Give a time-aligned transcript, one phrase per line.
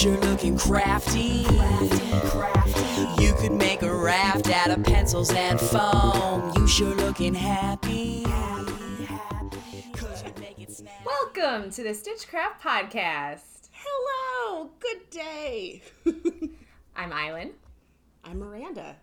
[0.00, 1.44] sure looking crafty.
[3.22, 6.52] You could make a raft out of pencils and foam.
[6.56, 8.24] You sure looking happy.
[9.92, 10.94] 'Cause you make it snap.
[11.04, 13.68] Welcome to the Stitchcraft Podcast.
[13.72, 15.82] Hello, good day.
[16.96, 17.52] I'm Island.
[18.24, 18.96] I'm Miranda.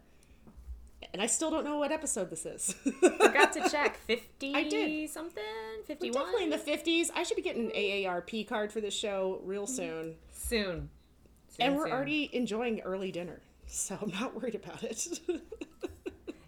[1.13, 2.73] And I still don't know what episode this is.
[3.01, 3.97] Forgot to check.
[3.97, 5.09] 50 I did.
[5.09, 5.43] something?
[5.79, 6.13] We're 51?
[6.25, 7.11] definitely in the 50s.
[7.15, 9.75] I should be getting an AARP card for this show real Mm-hmm.
[9.75, 10.15] soon.
[10.31, 10.89] Soon.
[11.57, 11.93] Soon, And we're soon.
[11.93, 15.19] already enjoying early dinner, so I'm not worried about it.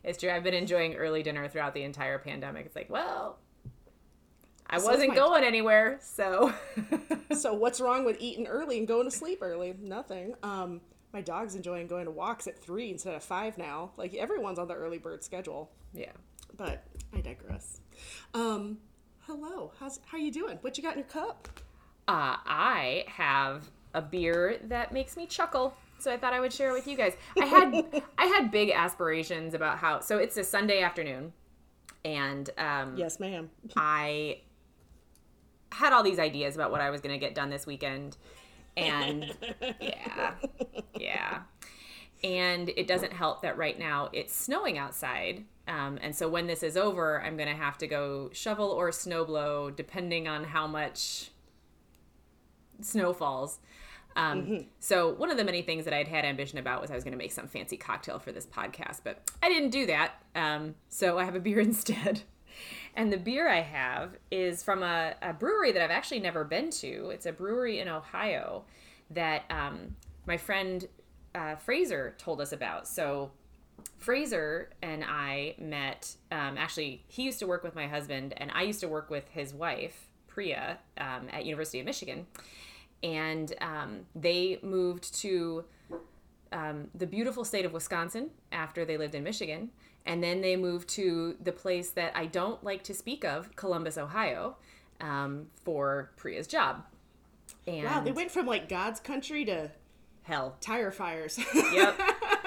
[0.01, 0.31] It's true.
[0.31, 2.65] I've been enjoying early dinner throughout the entire pandemic.
[2.65, 3.37] It's like, well,
[4.67, 6.51] I So wasn't going anywhere, so.
[7.37, 9.75] so what's wrong with eating early and going to sleep early?
[9.79, 10.33] Nothing.
[10.41, 10.81] Um,
[11.13, 13.91] my dog's enjoying going to walks at three instead of five now.
[13.97, 15.69] Like everyone's on the early bird schedule.
[15.93, 16.13] yeah.
[16.57, 16.83] But
[17.15, 17.81] I digress.
[18.33, 18.79] Um,
[19.27, 19.73] hello.
[19.79, 20.57] How's how you doing?
[20.61, 21.47] What you got in your cup?
[22.07, 26.69] Uh, I have a beer that makes me chuckle, so I thought I would share
[26.69, 27.13] it with you guys.
[27.39, 29.99] I had I had big aspirations about how.
[29.99, 31.33] So it's a Sunday afternoon,
[32.05, 33.49] and um, Yes, ma'am.
[33.75, 34.41] I
[35.71, 38.17] had all these ideas about what I was going to get done this weekend.
[38.77, 39.35] And
[39.81, 40.33] yeah,
[40.97, 41.39] yeah.
[42.23, 45.45] And it doesn't help that right now it's snowing outside.
[45.67, 48.89] Um, and so when this is over, I'm going to have to go shovel or
[48.89, 51.29] snowblow, depending on how much
[52.81, 53.59] snow falls.
[54.15, 57.03] Um, So one of the many things that I'd had ambition about was I was
[57.03, 60.13] going to make some fancy cocktail for this podcast, but I didn't do that.
[60.35, 62.21] Um, so I have a beer instead.
[62.95, 66.69] And the beer I have is from a, a brewery that I've actually never been
[66.71, 67.11] to.
[67.11, 68.65] It's a brewery in Ohio
[69.11, 69.95] that um,
[70.25, 70.87] my friend
[71.33, 72.87] uh, Fraser told us about.
[72.87, 73.31] So
[73.97, 76.15] Fraser and I met.
[76.31, 79.27] Um, actually, he used to work with my husband, and I used to work with
[79.29, 82.27] his wife Priya um, at University of Michigan.
[83.03, 85.65] And um, they moved to
[86.51, 89.69] um, the beautiful state of Wisconsin after they lived in Michigan.
[90.05, 93.97] And then they moved to the place that I don't like to speak of, Columbus,
[93.97, 94.55] Ohio,
[95.01, 96.83] um, for Priya's job.
[97.67, 99.69] And Wow, they went from like God's country to
[100.23, 100.55] hell.
[100.61, 101.39] tire fires.
[101.53, 101.99] Yep.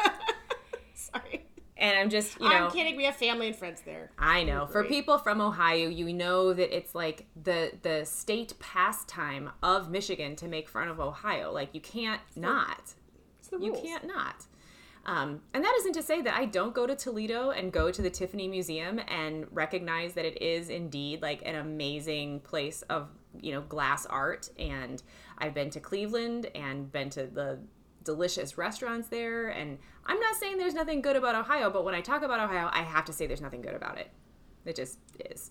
[1.83, 2.55] And I'm just, you know.
[2.55, 2.97] I'm kidding.
[2.97, 4.13] We have family and friends there.
[4.17, 4.67] I know.
[4.67, 10.37] For people from Ohio, you know that it's like the the state pastime of Michigan
[10.37, 11.51] to make fun of Ohio.
[11.53, 12.95] Like you can't not.
[13.41, 14.47] It's the You can't not.
[15.05, 18.01] Um, and that isn't to say that I don't go to Toledo and go to
[18.01, 23.09] the Tiffany Museum and recognize that it is indeed like an amazing place of
[23.41, 24.51] you know glass art.
[24.57, 25.03] And
[25.39, 27.59] I've been to Cleveland and been to the
[28.05, 29.49] delicious restaurants there.
[29.49, 32.69] And I'm not saying there's nothing good about Ohio, but when I talk about Ohio,
[32.73, 34.11] I have to say there's nothing good about it.
[34.65, 34.99] It just
[35.31, 35.51] is.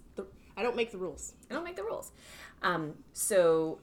[0.58, 1.34] I don't make the rules.
[1.50, 2.12] I don't make the rules.
[2.62, 3.80] Um, so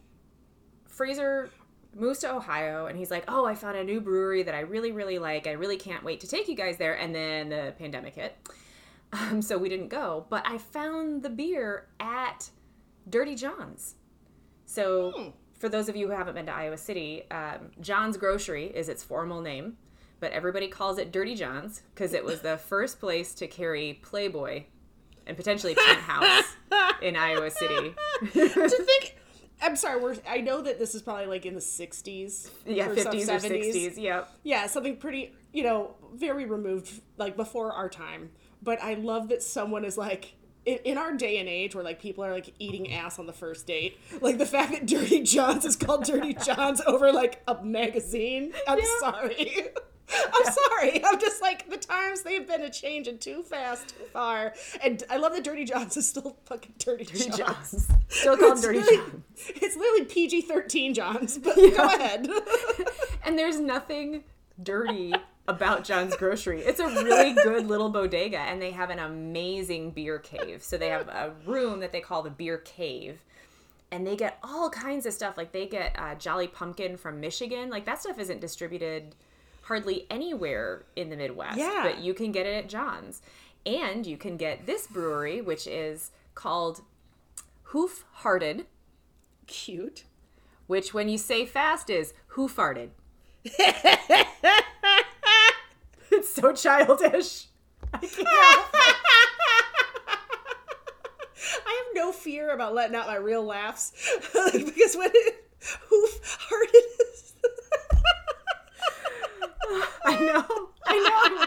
[0.87, 1.51] Fraser
[1.95, 4.93] moves to Ohio and he's like, Oh, I found a new brewery that I really,
[4.93, 5.47] really like.
[5.47, 6.95] I really can't wait to take you guys there.
[6.95, 8.37] And then the pandemic hit.
[9.11, 10.27] Um, so we didn't go.
[10.29, 12.51] But I found the beer at
[13.09, 13.95] Dirty John's.
[14.67, 18.89] So for those of you who haven't been to Iowa City, um, John's Grocery is
[18.89, 19.77] its formal name.
[20.21, 24.65] But everybody calls it Dirty John's because it was the first place to carry Playboy
[25.27, 26.57] and potentially Penthouse
[27.03, 27.95] in Iowa City.
[28.33, 29.17] to think.
[29.61, 30.01] I'm sorry.
[30.01, 30.17] We're.
[30.29, 32.51] I know that this is probably like in the 60s.
[32.67, 33.97] Yeah, or some 50s or 60s.
[33.97, 34.33] Yep.
[34.43, 35.35] Yeah, something pretty.
[35.53, 38.31] You know, very removed, like before our time.
[38.63, 40.35] But I love that someone is like.
[40.69, 43.33] In, in our day and age, where like people are like eating ass on the
[43.33, 47.63] first date, like the fact that Dirty Johns is called Dirty Johns over like a
[47.65, 48.53] magazine.
[48.67, 48.85] I'm Yeah.
[49.01, 49.63] sorry.
[50.35, 51.05] I'm sorry.
[51.05, 54.55] I'm just like the times they've been a changing too fast, too far.
[54.83, 57.39] And I love that Dirty Johns is still fucking Dirty, Dirty Johns.
[57.39, 57.89] Johns.
[58.09, 59.23] Still called Dirty really- Johns.
[59.49, 62.27] It's literally PG 13 Johns, but go ahead.
[63.25, 64.25] And there's nothing
[64.63, 65.15] dirty
[65.49, 66.61] about John's Grocery.
[66.61, 70.63] It's a really good little bodega, and they have an amazing beer cave.
[70.63, 73.21] So they have a room that they call the beer cave.
[73.91, 75.39] And they get all kinds of stuff.
[75.39, 77.71] Like they get uh, Jolly Pumpkin from Michigan.
[77.71, 79.15] Like that stuff isn't distributed
[79.63, 81.59] hardly anywhere in the Midwest.
[81.59, 81.81] Yeah.
[81.83, 83.23] But you can get it at John's.
[83.65, 86.83] And you can get this brewery, which is called
[87.65, 88.67] Hoof Hearted,
[89.47, 90.05] Cute.
[90.67, 92.91] which when you say fast is who farted.
[96.19, 97.47] it's so childish.
[97.95, 98.27] I can't.
[101.65, 103.93] I have no fear about letting out my real laughs
[104.33, 105.45] because when it
[105.89, 107.33] hoof hearted is.
[110.05, 110.45] I know.
[110.87, 110.99] I
[111.39, 111.47] know.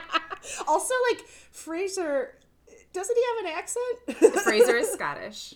[0.68, 2.38] also, like Fraser,
[2.94, 4.44] doesn't he have an accent?
[4.44, 5.56] Fraser is Scottish.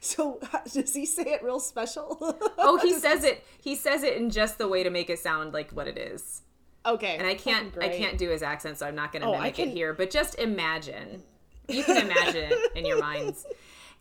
[0.00, 0.40] So
[0.72, 2.18] does he say it real special?
[2.58, 3.44] Oh, he says it.
[3.60, 6.42] He says it in just the way to make it sound like what it is.
[6.86, 7.16] Okay.
[7.16, 7.76] And I can't.
[7.80, 9.72] I can't do his accent, so I'm not going to Oh, I mimic can- it
[9.74, 9.92] here.
[9.94, 11.22] But just imagine.
[11.68, 13.46] You can imagine it in your minds.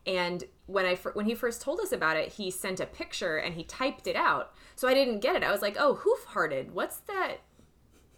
[0.07, 3.53] And when I when he first told us about it, he sent a picture and
[3.55, 4.53] he typed it out.
[4.75, 5.43] So I didn't get it.
[5.43, 6.73] I was like, "Oh, hoof-hearted.
[6.73, 7.37] What's that?"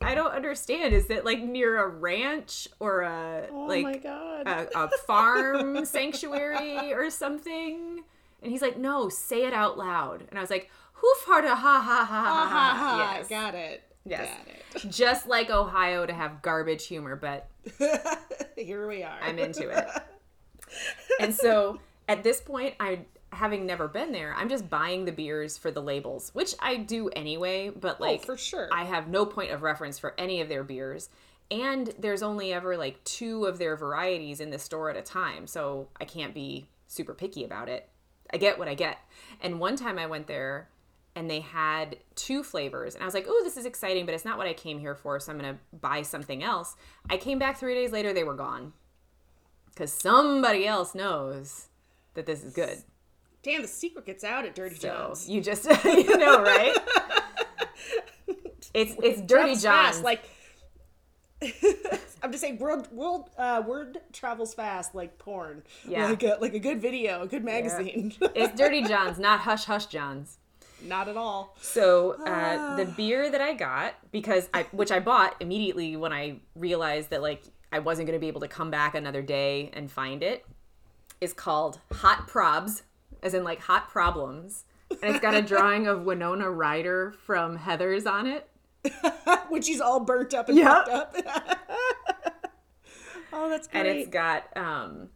[0.04, 0.94] I don't understand.
[0.94, 4.48] Is it like near a ranch or a Oh like my god.
[4.48, 8.04] a, a farm sanctuary or something?
[8.42, 11.80] And he's like, "No, say it out loud." And I was like, "Hoof-hearted, ha ha
[11.82, 13.14] ha ha ha ha, ha, ha." ha.
[13.18, 13.28] Yes.
[13.28, 13.84] Got it.
[14.06, 14.30] Yes.
[14.90, 17.50] Just like Ohio to have garbage humor, but.
[18.58, 19.20] Here we are.
[19.22, 19.88] I'm into it.
[21.20, 23.00] And so at this point, I
[23.34, 27.10] having never been there, I'm just buying the beers for the labels, which I do
[27.10, 28.70] anyway, but oh, like Oh, for sure.
[28.72, 31.10] I have no point of reference for any of their beers.
[31.50, 35.48] And there's only ever like two of their varieties in the store at a time,
[35.48, 37.90] so I can't be super picky about it.
[38.34, 38.98] I get what I get.
[39.42, 40.70] And one time I went there
[41.16, 44.26] and they had two flavors and I was like, "Oh, this is exciting, but it's
[44.26, 46.76] not what I came here for, so I'm going to buy something else."
[47.10, 48.74] I came back 3 days later, they were gone.
[49.76, 51.68] Cuz somebody else knows
[52.14, 52.84] that this is good.
[53.44, 55.30] Damn, the secret gets out at Dirty So, John's.
[55.30, 56.78] you just you know, right?
[58.74, 59.64] It's it's Dirty John's.
[59.64, 60.24] fast, like
[62.24, 65.64] I'm just saying, world world uh, word travels fast like porn.
[65.88, 66.08] Yeah.
[66.08, 68.14] like a, like a good video, a good magazine.
[68.36, 70.38] it's Dirty John's, not Hush Hush John's.
[70.88, 71.56] Not at all.
[71.62, 76.38] So uh, the beer that I got because I which I bought immediately when I
[76.56, 79.90] realized that like I wasn't going to be able to come back another day and
[79.92, 80.46] find it
[81.22, 82.82] is called Hot Probs,
[83.22, 88.06] as in like hot problems, and it's got a drawing of Winona Ryder from Heathers
[88.10, 88.48] on it.
[89.50, 90.68] which she's all burnt up and Yep.
[90.88, 91.16] fucked up.
[93.34, 93.80] oh, that's great.
[93.80, 95.10] and it's got um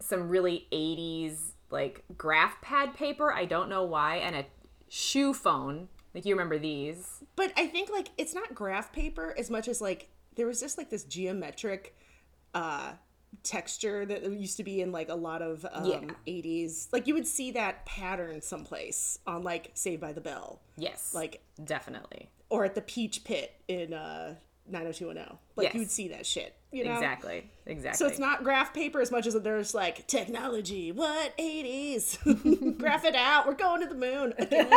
[0.00, 1.38] some really 80s
[1.70, 4.44] like graph pad paper i don't know why and a
[4.88, 9.50] shoe phone like you remember these But I think like it's not graph paper as
[9.50, 11.96] much as like there was just like this geometric
[12.54, 12.92] uh
[13.42, 16.00] texture that used to be in like a lot of um Yeah.
[16.26, 16.88] 80s.
[16.92, 21.42] Like you would see that pattern someplace on like Saved by the Bell yes Like-
[21.62, 24.36] definitely or at the Peach Pit in uh
[24.68, 25.38] 90210.
[25.56, 25.74] Like Yes.
[25.74, 26.94] you would see that shit, you know?
[26.94, 30.92] exactly exactly So it's not graph paper as much as there's like technology.
[30.92, 32.78] What 80s?
[32.78, 33.46] graph it out.
[33.46, 34.34] We're going to the moon.
[34.38, 34.70] again.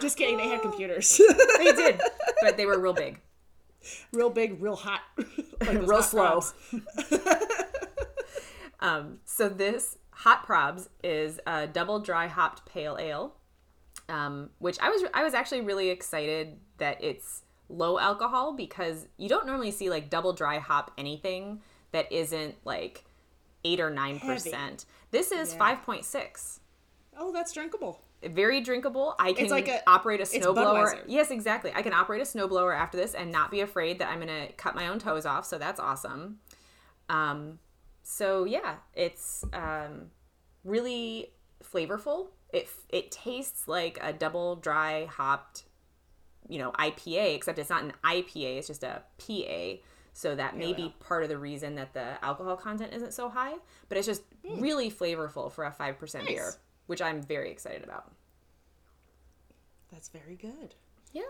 [0.00, 0.36] Just kidding.
[0.36, 1.20] They had computers.
[1.58, 2.00] they did
[2.40, 3.20] but they were real big
[4.12, 5.00] real big, real hot,
[5.60, 6.40] like real hot slow
[8.80, 13.34] um so this hot probs is a double dry hopped pale ale
[14.08, 17.42] um, which I was I was actually really excited that it's
[17.72, 21.60] low alcohol because you don't normally see like double dry hop anything
[21.92, 23.04] that isn't like
[23.64, 24.84] eight or nine percent.
[25.10, 25.58] This is Yeah.
[25.58, 26.60] five point six.
[27.16, 28.00] Oh, that's drinkable.
[28.22, 29.14] Very drinkable.
[29.18, 31.02] I can like a- operate a snowblower.
[31.06, 31.72] Yes, exactly.
[31.74, 34.74] I can operate a snowblower after this and not be afraid that I'm gonna cut
[34.74, 35.44] my own toes off.
[35.44, 36.38] So that's awesome.
[37.08, 37.58] Um,
[38.02, 40.10] so yeah, it's um,
[40.64, 41.32] really
[41.64, 42.28] flavorful.
[42.52, 45.64] It it tastes like a double dry hopped,
[46.52, 48.58] you know, IPA, except it's not an IPA.
[48.58, 49.82] It's just a PA.
[50.12, 53.54] So that may be part of the reason that the alcohol content isn't so high.
[53.88, 56.52] But it's just really flavorful for a five percent beer,
[56.86, 58.12] which I'm very excited about.
[59.90, 60.74] That's very good.
[61.12, 61.22] Yeah.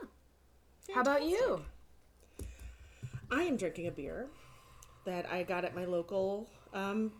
[0.92, 1.62] How about you?
[3.30, 4.26] I am drinking a beer
[5.04, 6.50] that I got at my local.
[6.74, 7.12] Um,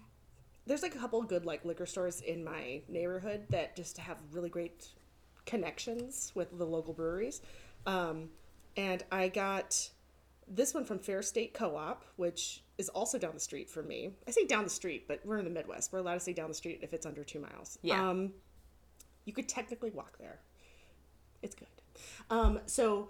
[0.66, 4.18] there's like a couple of good like liquor stores in my neighborhood that just have
[4.32, 4.88] really great
[5.46, 7.42] connections with the local breweries.
[7.86, 8.30] Um,
[8.76, 9.90] and I got
[10.48, 14.12] this one from Fair State Co-op, which is also down the street from me.
[14.26, 15.92] I say down the street, but we're in the Midwest.
[15.92, 17.78] We're allowed to say down the street if it's under two miles.
[17.82, 18.08] Yeah.
[18.08, 18.32] Um,
[19.24, 20.40] you could technically walk there.
[21.42, 21.68] It's good.
[22.30, 23.08] Um, so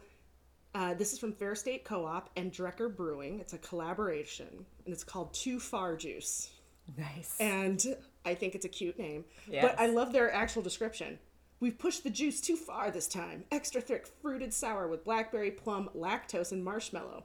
[0.75, 3.41] uh, this is from Fair State Co-op and Drekker Brewing.
[3.41, 6.51] It's a collaboration, and it's called Too Far Juice.
[6.99, 7.37] Nice.
[7.39, 7.83] And
[8.25, 9.25] I think it's a cute name.
[9.49, 9.65] Yes.
[9.65, 11.19] But I love their actual description.
[11.63, 13.45] We've pushed the juice too far this time.
[13.53, 17.23] Extra thick, fruited sour with blackberry, plum, lactose, and marshmallow.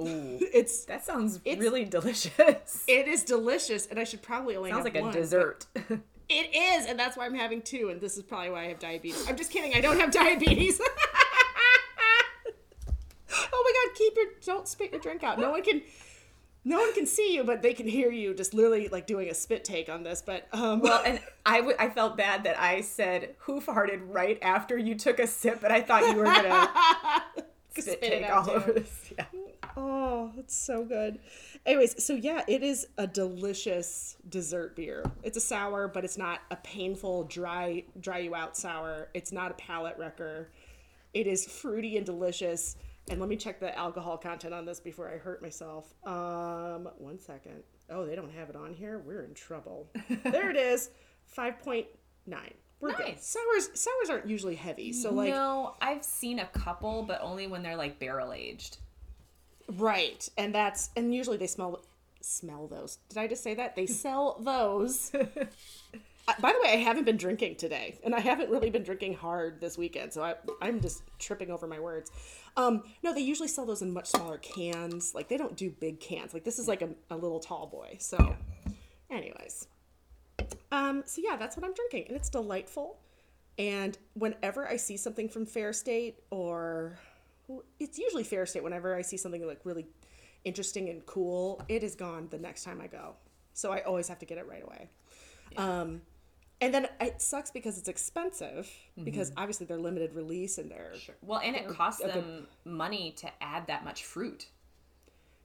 [0.00, 2.84] Ooh, It's that sounds It's- really delicious.
[2.86, 5.12] it is delicious, and I should probably only Sounds have like a one.
[5.12, 5.66] dessert.
[6.32, 8.78] It is, and that's why I'm having two, and this is probably why I have
[8.78, 9.28] diabetes.
[9.28, 9.74] I'm just kidding.
[9.74, 10.80] I don't have diabetes.
[10.80, 10.88] oh
[13.50, 15.40] my god, keep your don't spit your drink out.
[15.40, 15.82] No one can
[16.64, 19.34] no one can see you, but they can hear you just literally like doing a
[19.34, 20.22] spit take on this.
[20.24, 24.38] But um well, and I, w- I felt bad that I said hoof hearted right
[24.42, 26.70] after you took a sip, but I thought you were gonna
[27.70, 28.50] spit Spit take all too.
[28.52, 29.12] over this.
[29.16, 29.24] Yeah.
[29.76, 31.20] Oh, it's so good.
[31.64, 35.04] Anyways, so yeah, it is a delicious dessert beer.
[35.22, 39.08] It's a sour, but it's not a painful, dry, dry you out sour.
[39.14, 40.50] It's not a palate wrecker.
[41.14, 42.76] It is fruity and delicious.
[43.10, 45.92] And let me check the alcohol content on this before I hurt myself.
[46.04, 47.64] Um, one second.
[47.90, 49.02] Oh, they don't have it on here.
[49.04, 49.90] We're in trouble.
[50.24, 50.90] there it is,
[51.26, 51.86] five point
[52.26, 52.54] nine.
[52.78, 53.08] We're good.
[53.08, 53.26] Nice.
[53.26, 57.64] Sours sours aren't usually heavy, so like no, I've seen a couple, but only when
[57.64, 58.78] they're like barrel aged.
[59.68, 60.28] Right.
[60.38, 61.82] And that's and usually they smell
[62.20, 62.98] smell those.
[63.08, 63.74] Did I just say that?
[63.74, 65.10] They sell those.
[66.38, 69.60] By the way, I haven't been drinking today, and I haven't really been drinking hard
[69.60, 72.10] this weekend, so I, I'm just tripping over my words.
[72.56, 75.14] Um, no, they usually sell those in much smaller cans.
[75.14, 76.34] Like they don't do big cans.
[76.34, 77.96] Like this is like a, a little tall boy.
[77.98, 78.36] So,
[79.10, 79.66] anyways,
[80.72, 82.98] um, so yeah, that's what I'm drinking, and it's delightful.
[83.58, 86.98] And whenever I see something from Fair State, or
[87.78, 89.86] it's usually Fair State, whenever I see something like really
[90.44, 93.14] interesting and cool, it is gone the next time I go.
[93.52, 94.88] So I always have to get it right away.
[95.56, 96.02] Um,
[96.60, 99.04] and then it sucks because it's expensive mm-hmm.
[99.04, 103.66] because obviously they're limited release and they're Well, and it costs them money to add
[103.68, 104.46] that much fruit.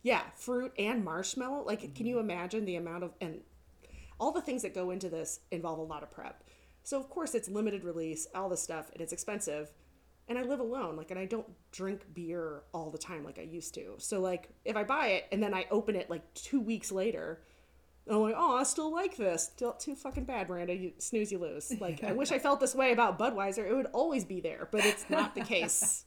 [0.03, 1.63] yeah fruit and marshmallow.
[1.65, 2.29] Like, can you mm-hmm.
[2.29, 3.41] imagine the amount of and
[4.19, 6.43] all the things that go into this involve a lot of prep.
[6.83, 9.71] So of course it's limited release, all this stuff, and it's expensive.
[10.27, 13.43] And I live alone, like, and I don't drink beer all the time like I
[13.43, 13.93] used to.
[13.97, 17.41] So like, if I buy it and then I open it like two weeks later,
[18.09, 19.43] I'm like, oh, I still like this.
[19.43, 20.75] Still too fucking bad, Miranda.
[20.75, 21.73] You snooze, you lose.
[21.79, 23.67] Like, I wish I felt this way about Budweiser.
[23.67, 26.05] It would always be there, but it's not the case.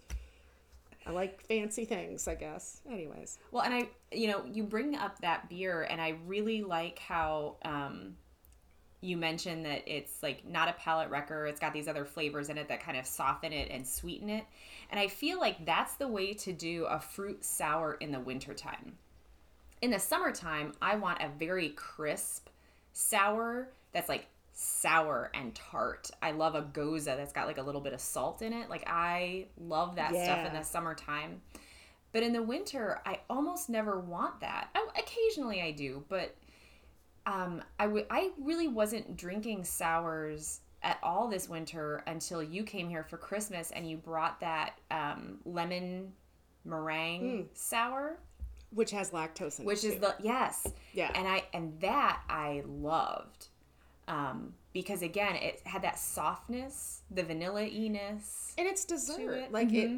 [1.07, 2.83] I like fancy things, I guess.
[2.91, 6.99] Anyways, Well, and I, you know, you bring up that beer, and I really like
[6.99, 8.15] how um,
[9.01, 11.47] you mentioned that it's like not a palate wrecker.
[11.47, 14.45] It's got these other flavors in it that kind of soften it and sweeten it.
[14.91, 18.99] And I feel like that's the way to do a fruit sour in the wintertime.
[19.81, 22.49] In the summertime, I want a very crisp
[22.93, 26.11] sour that's like sour and tart.
[26.21, 28.69] I love a gose that's got like a little bit of salt in it.
[28.69, 31.43] Like I love that stuff in the summertime.
[32.13, 34.69] But in the winter, I almost never want that.
[34.75, 36.35] I, occasionally I do, but
[37.27, 42.89] um, I w- I really wasn't drinking sours at all this winter until you came
[42.89, 46.13] here for Christmas and you brought that um, lemon
[46.65, 48.19] meringue sour,
[48.71, 49.67] which has lactose in it.
[49.67, 51.11] which is the yes, Yeah.
[51.15, 53.49] and I and that I loved
[54.07, 58.53] um, because again it had that softness, the vanilla iness.
[58.59, 59.31] and it's dessert.
[59.33, 59.53] it.
[59.53, 59.91] Like it.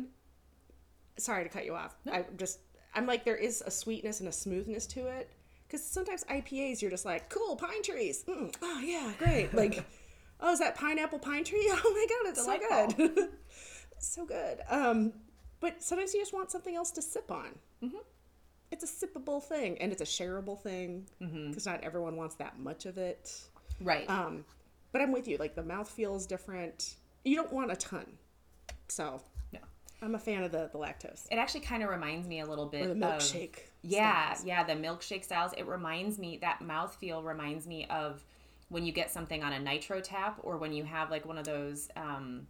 [1.18, 1.94] Sorry to cut you off.
[2.10, 2.60] I just
[2.94, 5.30] I'm like there is a sweetness and a smoothness to it
[5.66, 8.24] because sometimes IPAs you're just like cool pine trees.
[8.28, 9.52] Mm, oh yeah, great.
[9.54, 9.84] Like
[10.40, 11.70] oh is that pineapple pine tree?
[11.72, 13.28] Oh my god, it's so good.
[13.98, 14.60] so good.
[14.68, 15.12] Um,
[15.60, 17.50] but sometimes you just want something else to sip on.
[17.84, 17.96] Mm-hmm.
[18.70, 22.86] It's a sippable thing and it's a shareable thing because not everyone wants that much
[22.86, 23.32] of it.
[23.80, 24.08] Right.
[24.08, 24.44] Um,
[24.92, 25.36] but I'm with you.
[25.38, 26.94] Like the mouth feels different.
[27.24, 28.06] You don't want a ton.
[28.88, 29.22] So
[29.52, 29.58] no.
[30.02, 31.26] I'm a fan of the, the lactose.
[31.30, 33.58] It actually kind of reminds me a little bit Or the of milkshake.
[33.82, 34.46] Yeah, styles.
[34.46, 35.52] yeah, the milkshake styles.
[35.56, 38.24] It reminds me that mouthfeel reminds me of
[38.68, 41.44] when you get something on a nitro tap or when you have like one of
[41.44, 42.46] those um,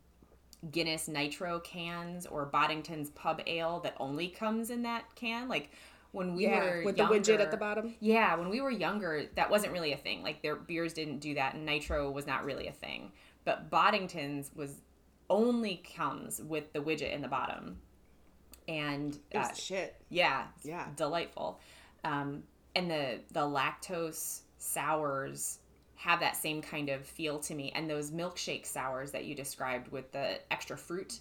[0.71, 5.49] Guinness nitro cans or Boddington's pub ale that only comes in that can.
[5.49, 5.71] Like
[6.13, 7.95] when we Yeah, were with the widget at the bottom.
[8.01, 10.23] Yeah, when we were younger, that wasn't really a thing.
[10.23, 13.13] Like their beers didn't do that, and nitro was not really a thing.
[13.45, 14.81] But Boddington's was
[15.29, 17.79] only comes with the widget in the bottom,
[18.69, 19.97] and uh, shit.
[20.09, 20.87] yeah, Yeah.
[20.97, 21.61] delightful.
[22.05, 22.43] Um,
[22.75, 25.59] and the the lactose sours
[25.97, 29.89] have that same kind of feel to me, and those milkshake sours that you described
[29.93, 31.21] with the extra fruit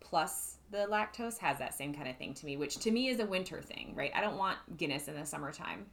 [0.00, 3.20] plus the lactose has that same kind of thing to me, which to me is
[3.20, 4.10] a winter thing, right?
[4.14, 5.86] I don't want Guinness in the summertime,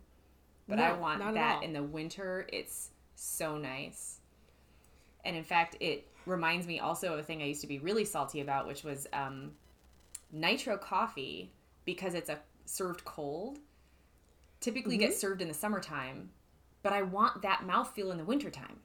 [0.67, 2.47] but I want that in the winter.
[2.51, 4.19] It's so nice.
[5.23, 8.05] And in fact, it reminds me also of a thing I used to be really
[8.05, 9.51] salty about, which was um,
[10.31, 11.51] nitro coffee
[11.85, 13.59] because it's a served cold.
[14.59, 15.07] Typically Mm-hmm.
[15.07, 16.29] gets served in the summertime,
[16.83, 18.79] but I want that mouthfeel in the wintertime.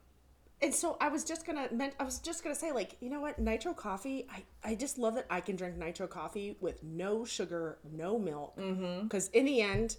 [0.63, 3.21] And so I was just gonna meant I was just gonna say like you know
[3.21, 3.39] what?
[3.39, 7.79] Nitro coffee I I just love that I can drink nitro coffee with no sugar
[7.93, 8.57] no milk.
[8.57, 9.05] Mm-hmm.
[9.05, 9.97] Because in the end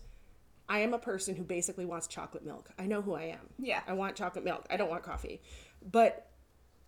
[0.70, 2.70] I am a person who basically wants chocolate milk.
[2.78, 3.50] I know who I am.
[3.60, 3.82] Yeah.
[3.88, 4.66] I want chocolate milk.
[4.70, 5.42] I don't want coffee.
[5.92, 6.28] But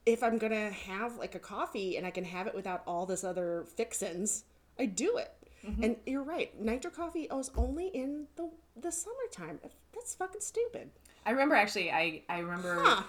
[0.06, 3.24] if I'm gonna have like a coffee and I can have it without all this
[3.24, 4.46] other fixins
[4.80, 5.32] I do it.
[5.66, 5.84] Mm-hmm.
[5.84, 6.58] And you're right.
[6.60, 8.50] Nitro coffee is only in the
[8.80, 9.60] the summertime.
[9.94, 10.90] That's fucking stupid.
[11.26, 13.04] I remember actually, I I remember Huh.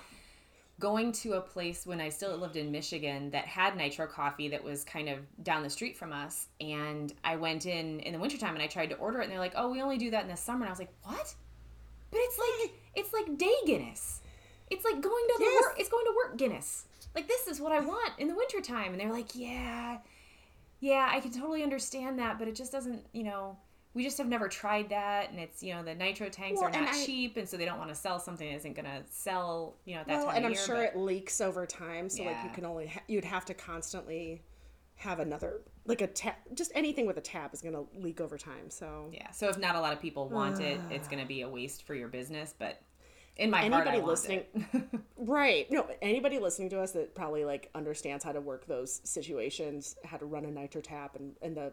[0.80, 4.64] Going to a place when I still lived in Michigan that had nitro coffee that
[4.64, 6.48] was kind of down the street from us.
[6.60, 9.38] And I went in in the wintertime and I tried to order it and they're
[9.38, 10.62] like, oh, we only do that in the summer.
[10.62, 11.34] And I was like, what?
[12.10, 14.20] But it's like, it's like day Guinness.
[14.70, 15.62] It's like going to the Yes.
[15.62, 16.86] work, it's going to work Guinness.
[17.14, 18.92] Like, this is what I want in the wintertime.
[18.92, 19.98] And they're like, yeah,
[20.80, 23.58] yeah, I can totally understand that, but it just doesn't, you know,
[23.94, 26.74] we just have never tried that, and it's you know the nitro tanks Well, are
[26.74, 28.84] and not I- cheap, and so they don't want to sell something that isn't going
[28.86, 30.60] to sell, you know, at that well, time and I'm year.
[30.60, 32.08] sure but- it leaks over time.
[32.08, 34.42] So like you can only ha- you'd have to constantly
[34.96, 36.38] have another like a tap.
[36.54, 38.68] Just anything with a tap is gonna leak over time.
[38.70, 39.30] So yeah.
[39.32, 41.84] So if not a lot of people want it, it's going to be a waste
[41.84, 42.54] for your business.
[42.56, 42.80] But
[43.36, 44.42] in my heart, anybody want listening,
[45.16, 45.70] right?
[45.70, 50.18] No, anybody listening to us that probably like understands how to work those situations, how
[50.18, 51.72] to run a nitro tap, and and the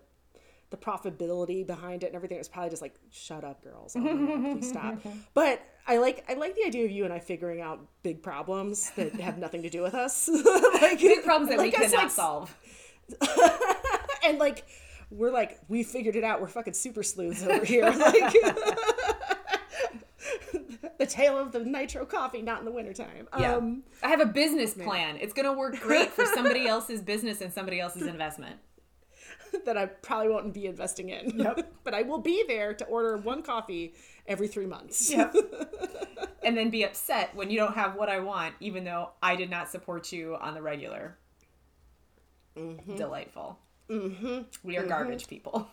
[0.70, 2.38] the profitability behind it and everything.
[2.40, 3.96] It's probably just like, shut up, girls.
[3.98, 4.96] Oh God, please stop.
[5.34, 8.92] But I like I like the idea of you and I figuring out big problems
[8.92, 10.28] that have nothing to do with us.
[10.82, 12.58] like big problems that we like us, cannot like, solve.
[14.26, 14.66] and like
[15.10, 18.34] we're like we figured it out we're fucking super sleuths over here like
[20.98, 23.56] the tale of the nitro coffee not in the wintertime Yeah.
[23.56, 25.18] um I have a business plan.
[25.22, 28.58] It's going to work great for somebody else's business and somebody else's investment.
[29.66, 31.74] that i probably won't be investing in Yep.
[31.84, 33.94] but i will be there to order one coffee
[34.28, 35.36] every three months Yep.
[36.44, 39.50] and then be upset when you don't have what I want, even though I did
[39.50, 41.18] not support you on the regular.
[42.96, 43.60] Delightful.
[43.90, 44.40] Mm-hmm.
[44.64, 45.68] We are garbage people.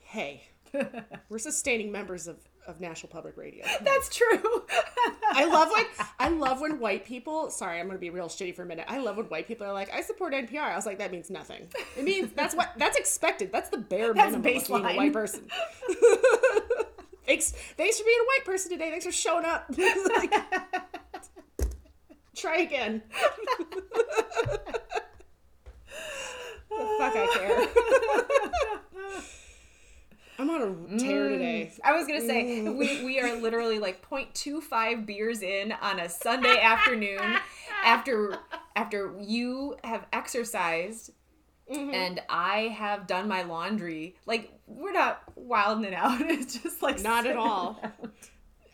[0.00, 0.44] hey
[1.28, 2.38] we're sustaining members of
[2.70, 4.64] of national public radio That's true.
[5.32, 5.84] I love when
[6.18, 7.50] I love when white people.
[7.50, 8.86] Sorry, I'm gonna be real shitty for a minute.
[8.88, 11.30] I love when white people are like, "I support NPR." I was like, that means
[11.30, 11.68] nothing.
[11.96, 13.52] It means that's what that's expected.
[13.52, 15.48] That's the bare That's minimum of being a white person.
[17.26, 18.90] thanks, thanks for being a white person today.
[18.90, 19.70] Thanks for showing up.
[20.16, 20.32] Like,
[22.36, 23.02] try again.
[26.68, 27.68] the fuck I care.
[30.40, 31.32] I'm on a tear mm.
[31.32, 31.72] today.
[31.84, 32.74] I was gonna say mm.
[32.74, 37.36] we, we are literally like 0.25 beers in on a Sunday afternoon
[37.84, 38.38] after
[38.74, 41.10] after you have exercised
[41.70, 41.92] mm-hmm.
[41.92, 44.16] and I have done my laundry.
[44.24, 46.18] Like we're not wilding it out.
[46.30, 47.78] It's just like Not at all.
[48.02, 48.12] around.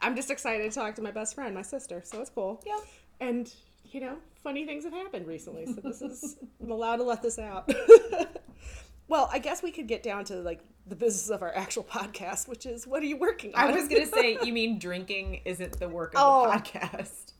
[0.00, 2.00] I'm just excited to talk to my best friend, my sister.
[2.04, 2.62] So it's cool.
[2.64, 2.78] Yep.
[3.18, 3.52] And
[3.86, 7.40] you know, funny things have happened recently, so this is I'm allowed to let this
[7.40, 7.68] out.
[9.08, 12.48] Well, I guess we could get down to like the business of our actual podcast,
[12.48, 13.60] which is what are you working on?
[13.60, 16.50] I was gonna say you mean drinking isn't the work of Oh.
[16.50, 17.32] the podcast.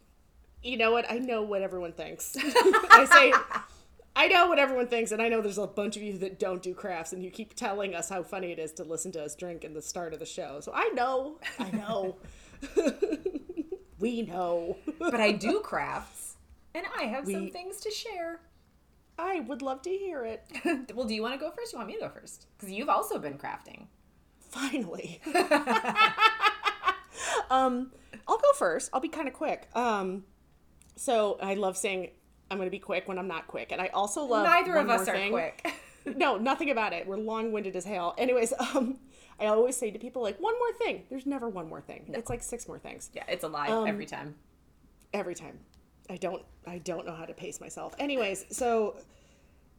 [0.63, 1.11] you know what?
[1.11, 2.37] I know what everyone thinks.
[2.41, 3.33] I say
[4.19, 6.63] I know what everyone thinks, and I know there's a bunch of you that don't
[6.63, 9.35] do crafts, and you keep telling us how funny it is to listen to us
[9.35, 10.61] drink in the start of the show.
[10.61, 12.17] So I know, I know,
[13.99, 14.77] we know.
[14.99, 16.37] But I do crafts
[16.75, 18.41] and I have some things to share.
[19.19, 20.45] I would love to hear it.
[20.95, 21.73] well, do you want to go first?
[21.73, 22.47] Or you want me to go first?
[22.57, 23.87] Because you've also been crafting.
[24.41, 25.21] Finally.
[27.51, 27.93] um,
[28.29, 28.91] I'll go first.
[28.93, 29.69] I'll be kind of quick.
[29.75, 30.25] Um,
[30.97, 32.11] so I love saying
[32.51, 34.89] I'm going to be quick when I'm not quick, and I also love Neither of
[34.91, 35.33] us are thing.
[35.33, 35.73] quick.
[36.17, 37.07] no, nothing about it.
[37.07, 38.15] We're long-winded as hell.
[38.19, 38.99] Anyways, um,
[39.41, 41.05] I always say to people like one more thing.
[41.11, 42.11] There's never one more thing.
[42.15, 44.35] It's like six more things yeah, it's a lie Um, every time.
[45.13, 45.59] every time.
[46.11, 47.95] I don't I don't know how to pace myself.
[47.99, 48.97] Anyways, so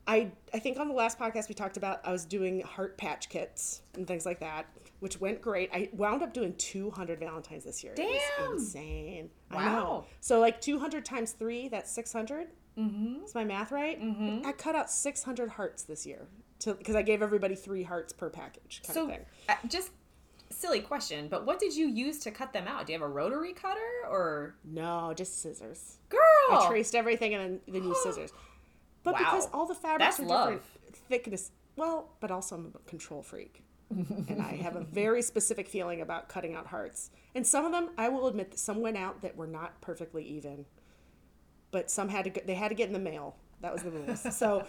[0.07, 3.29] I I think on the last podcast we talked about I was doing heart patch
[3.29, 4.65] kits and things like that,
[4.99, 5.69] which went great.
[5.73, 7.93] I wound up doing 200 Valentines this year.
[7.93, 8.51] It Damn.
[8.51, 9.29] was insane.
[9.51, 9.63] I Wow.
[9.75, 10.05] know.
[10.21, 12.47] So like 200 times 3, that's 600.
[12.77, 13.23] Mm-hmm.
[13.25, 13.99] Is my math right?
[14.01, 14.45] Mm-hmm.
[14.45, 16.27] I cut out 600 hearts this year
[16.63, 19.25] because I gave everybody 3 hearts per package kind So, of thing.
[19.49, 19.91] uh, just
[20.49, 22.85] silly question, but what did you use to cut them out?
[22.87, 23.79] Do you have a rotary cutter
[24.09, 25.97] or No, just scissors.
[26.09, 26.19] girl?
[26.51, 28.31] I traced everything and then, then used scissors.
[29.03, 30.49] But because all the fabrics That's are love.
[30.49, 30.63] different
[31.09, 33.63] thickness, well, but also I'm a control freak.
[33.89, 37.09] and I have a very specific feeling about cutting out hearts.
[37.35, 40.23] And some of them, I will admit, that some went out that were not perfectly
[40.25, 40.65] even.
[41.71, 43.37] But some had to go, they had to get in the mail.
[43.61, 44.35] That was the rules.
[44.35, 44.65] so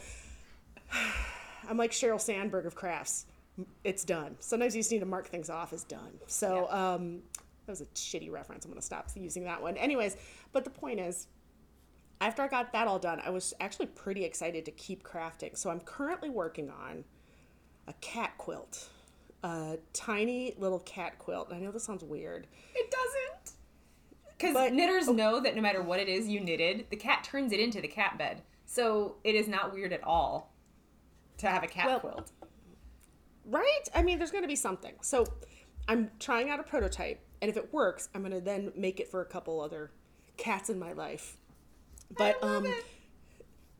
[1.69, 3.27] I'm like Sheryl Sandberg of crafts.
[3.85, 4.37] It's done.
[4.38, 6.18] Sometimes you just need to mark things off as done.
[6.27, 7.23] So um,
[7.66, 8.64] that was a shitty reference.
[8.64, 9.77] I'm going to stop using that one.
[9.77, 10.16] Anyways,
[10.53, 11.27] but the point is,
[12.21, 15.57] after I got that all done, I was actually pretty excited to keep crafting.
[15.57, 17.05] So I'm currently working on
[17.87, 18.88] a cat quilt,
[19.42, 21.53] a tiny little cat quilt.
[21.53, 22.47] I know this sounds weird.
[22.75, 23.57] It doesn't.
[24.37, 27.59] Because knitters know that no matter what it is you knitted, the cat turns it
[27.61, 28.42] into the cat bed.
[28.66, 30.53] So it is not weird at all
[31.38, 32.33] to have a cat Well- quilt.
[33.49, 33.89] Right?
[33.95, 34.95] I mean, there's going to be something.
[35.01, 35.27] So
[35.89, 39.11] I'm trying out a prototype, and if it works, I'm going to then make it
[39.11, 39.91] for a couple other
[40.37, 41.37] cats in my life.
[42.17, 42.67] But um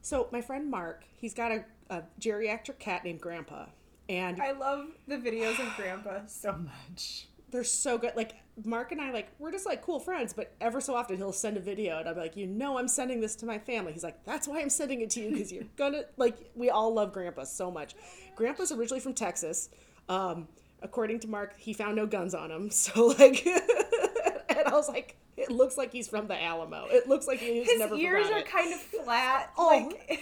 [0.03, 3.67] so my friend Mark, he's got a, a geriatric cat named Grandpa.
[4.09, 7.27] And I love the videos of Grandpa so much.
[7.51, 8.13] They're so good.
[8.17, 8.35] Like
[8.65, 10.33] Mark and I, like we're just like cool friends.
[10.33, 13.21] But ever so often he'll send a video, and I'm like, you know, I'm sending
[13.21, 13.93] this to my family.
[13.93, 16.51] He's like, that's why I'm sending it to you because you're gonna like.
[16.55, 17.95] We all love Grandpa so much.
[18.37, 19.71] Grandpa's originally from Texas.
[20.09, 20.49] Um,
[20.83, 22.71] according to Mark, he found no guns on him.
[22.79, 23.47] So like,
[24.49, 26.87] and I was like, it looks like he's from the Alamo.
[26.91, 28.47] It looks like he's His never ears are it.
[28.47, 29.53] kind of flat.
[29.57, 29.67] Oh.
[29.67, 30.21] like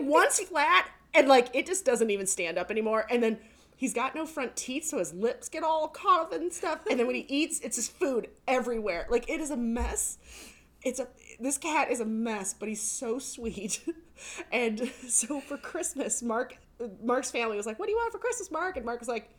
[0.00, 3.06] One's flat and like it just doesn't even stand up anymore.
[3.10, 3.38] And then
[3.76, 6.80] he's got no front teeth, so his lips get all caught up and stuff.
[6.90, 9.06] And then when he eats, it's just food everywhere.
[9.10, 10.18] Like it is a mess.
[10.82, 11.08] It's a
[11.40, 13.80] this cat is a mess, but he's so sweet.
[14.52, 16.56] and so for Christmas, Mark
[17.02, 19.30] Mark's family was like, "What do you want for Christmas, Mark?" And Mark was like,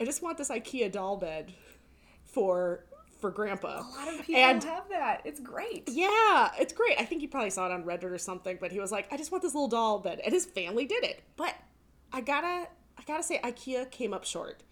[0.00, 1.52] "I just want this IKEA doll bed
[2.24, 2.84] for
[3.20, 5.22] for Grandpa." a lot of people and have that.
[5.24, 5.88] It's great.
[5.88, 7.00] yeah, it's great.
[7.00, 9.16] I think he probably saw it on Reddit or something, but he was like, I
[9.16, 10.20] just want this little doll bed.
[10.24, 11.22] And his family did it.
[11.36, 11.54] But
[12.12, 12.68] I gotta
[12.98, 14.62] I gotta say IKEA came up short.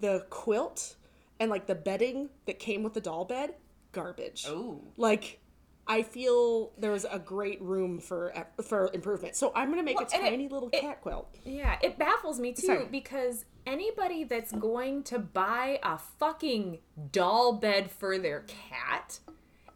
[0.00, 0.96] The quilt
[1.40, 3.54] and like the bedding that came with the doll bed,
[3.92, 4.46] garbage.
[4.48, 4.80] Ooh.
[4.96, 5.40] Like
[5.86, 9.34] I feel there was a great room for for improvement.
[9.36, 11.34] So I'm gonna make Well, a and it- tiny little it- cat quilt.
[11.44, 12.86] Yeah, it baffles me too Sorry.
[12.86, 16.78] because anybody that's going to buy a fucking
[17.10, 18.40] doll bed for their
[18.70, 19.18] cat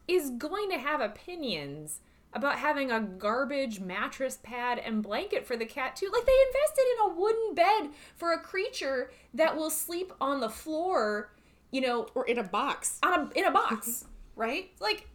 [0.09, 2.01] is going to have opinions
[2.33, 6.11] about having a garbage mattress pad and blanket for the cat too.
[6.13, 10.51] Like they invested in a wooden bed for a creature that will sleep on the
[10.51, 11.33] floor,
[11.71, 12.99] you know, Or in a box.
[13.03, 14.05] on a in a box,
[14.37, 14.71] right?
[14.81, 15.09] Like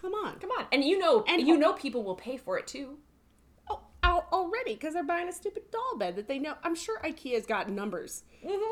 [0.00, 0.38] Come on.
[0.38, 0.66] come on.
[0.72, 2.98] And you know And- you know people will pay for it too.
[4.34, 6.54] Already because they're buying a stupid doll bed that they know.
[6.64, 8.24] I'm sure IKEA's got numbers,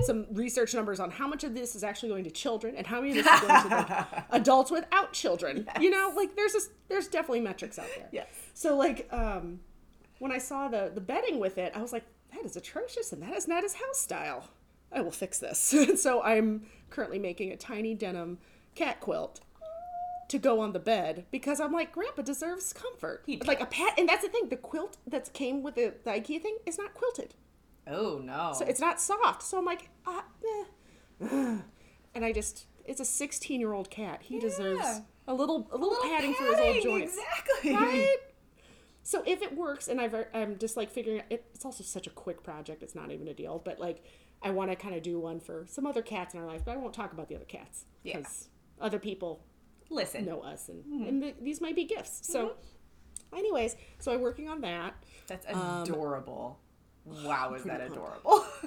[0.07, 3.01] some research numbers on how much of this is actually going to children and how
[3.01, 5.68] many of this is going to like, adults without children.
[5.81, 8.09] You know, like there's this, there's definitely metrics out there.
[8.11, 8.27] Yes.
[8.55, 9.61] So like, um,
[10.18, 13.22] when I saw the the bedding with it, I was like, that is atrocious, and
[13.22, 14.48] that is not his house style.
[14.90, 15.75] I will fix this.
[15.96, 18.38] So I'm currently making a tiny denim
[18.75, 19.40] cat quilt
[20.33, 23.23] to go on the bed because I'm like, Grandpa deserves comfort.
[23.27, 24.49] He like a pet, and that's the thing.
[24.49, 27.35] The quilt that came with the, the IKEA thing is not quilted.
[27.87, 28.55] Oh no.
[28.59, 29.42] So it's not soft.
[29.42, 30.25] So I'm like, ah,
[31.21, 31.59] eh.
[32.14, 34.21] and I just, it's a 16 year old cat.
[34.23, 37.16] He deserves a little, a little, padding, for his old joints.
[37.16, 37.75] Exactly.
[37.77, 38.16] Right?
[39.03, 42.07] So if it works, and I've, I'm just like figuring out, it, it's also such
[42.07, 42.83] a quick project.
[42.83, 44.03] It's not even a deal, but like,
[44.42, 46.73] I want to kind of do one for some other cats in our life, but
[46.73, 48.18] I won't talk about the other cats Yeah.
[48.18, 48.49] because
[48.81, 49.45] other people
[49.92, 50.24] Listen.
[50.24, 51.09] know us, and, mm-hmm.
[51.09, 52.20] and th- these might be gifts.
[52.22, 53.37] So, mm-hmm.
[53.37, 54.94] anyways, so I'm working on that.
[55.26, 56.59] That's um, adorable.
[57.05, 58.44] wow, is that adorable?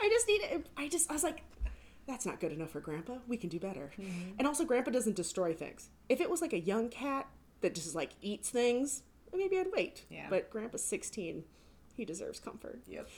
[0.00, 0.66] I just need it.
[0.76, 1.42] I just, I was like,
[2.06, 3.18] that's not good enough for Grandpa.
[3.28, 3.92] We can do better.
[3.98, 4.32] Mm-hmm.
[4.38, 5.90] And also, Grandpa doesn't destroy things.
[6.08, 7.28] If it was like a young cat
[7.60, 10.04] that just like eats things, maybe I'd wait.
[10.10, 10.26] Yeah.
[10.28, 11.44] But Grandpa's 16.
[11.94, 12.80] He deserves comfort.
[12.88, 13.08] yep.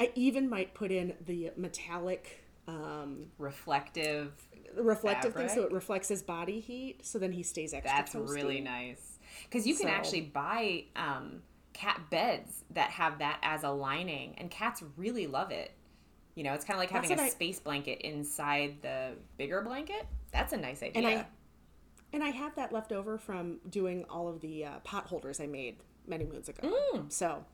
[0.00, 4.32] I even might put in the metallic um, Reflective.
[4.76, 8.34] Reflective thing so it reflects his body heat so then he stays extra That's toasty.
[8.34, 9.18] really nice.
[9.44, 14.34] Because you can So- actually buy um, cat beds that have that as a lining,
[14.38, 15.72] and cats really love it.
[16.34, 20.06] You know, it's kind of like That's having a space blanket inside the bigger blanket.
[20.32, 20.92] That's a nice idea.
[20.96, 21.26] And I
[22.14, 25.46] and I have that left over from doing all of the uh, pot holders I
[25.46, 26.70] made many moons ago.
[27.08, 27.44] So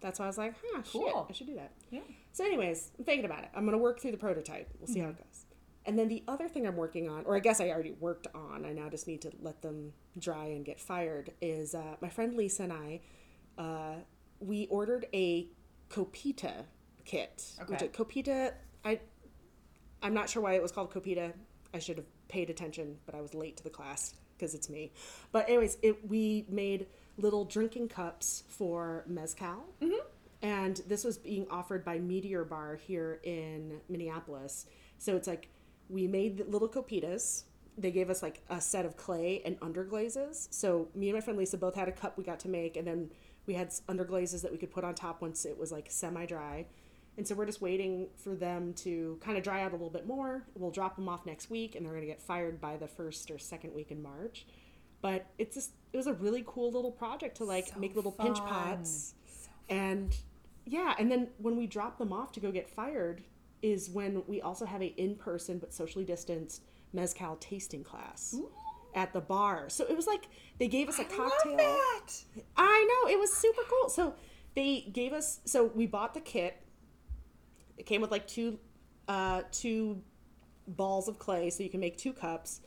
[0.00, 1.12] that's why I was like, huh, shit, Mm.
[1.12, 1.26] Cool.
[1.28, 1.72] I should do that.
[1.90, 2.00] Yeah.
[2.32, 3.50] So, anyways, I'm thinking about it.
[3.54, 4.68] I'm gonna work through the prototype.
[4.78, 5.31] We'll see how it goes.
[5.84, 8.64] And then the other thing I'm working on, or I guess I already worked on,
[8.64, 12.34] I now just need to let them dry and get fired, is uh, my friend
[12.34, 13.00] Lisa and I,
[13.58, 13.94] uh,
[14.40, 15.48] we ordered a
[15.88, 16.64] Copita
[17.04, 17.44] kit.
[17.66, 17.86] Which Okay.
[17.86, 19.00] a Copita, I,
[20.02, 21.32] I'm not sure why it was called Copita.
[21.74, 24.92] I should have paid attention, but I was late to the class because it's me.
[25.32, 29.64] But anyways, it we made little drinking cups for mezcal,
[30.42, 34.66] and this was being offered by Meteor Bar here in Minneapolis.
[34.98, 35.48] So it's like
[35.92, 37.44] we made the little copitas.
[37.78, 40.48] They gave us like a set of clay and underglazes.
[40.50, 42.86] So me and my friend Lisa both had a cup we got to make, and
[42.86, 43.10] then
[43.46, 46.66] we had underglazes that we could put on top once it was like semi dry.
[47.18, 50.06] And so we're just waiting for them to kind of dry out a little bit
[50.06, 50.44] more.
[50.54, 53.30] We'll drop them off next week, and they're going to get fired by the first
[53.30, 54.46] or second week in March.
[55.02, 58.12] But it's just it was a really cool little project to like So make little
[58.12, 58.48] pinch fun.
[58.48, 59.14] pots,
[59.68, 60.16] and
[60.64, 63.22] yeah, and then when we drop them off to go get fired,
[63.62, 68.36] is when we also have a in person but socially distanced mezcal tasting class
[68.94, 69.68] at the bar.
[69.70, 71.56] So it was like they gave us a cocktail.
[71.56, 72.08] that.
[72.56, 73.88] I know it was super cool.
[73.88, 74.14] So
[74.54, 75.40] they gave us.
[75.44, 76.60] So we bought the kit.
[77.78, 78.58] It came with like two,
[79.08, 80.02] uh, two
[80.66, 82.60] balls of clay, so you can make two cups.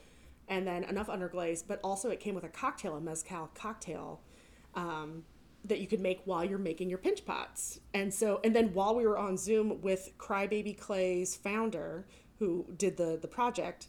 [0.47, 4.21] and then enough underglaze, but also it came with a cocktail, a mezcal cocktail.
[4.75, 5.23] Um,
[5.65, 7.80] that you could make while you're making your pinch pots.
[7.93, 12.06] And so, and then while we were on Zoom with Crybaby Clay's founder,
[12.39, 13.88] who did the the project,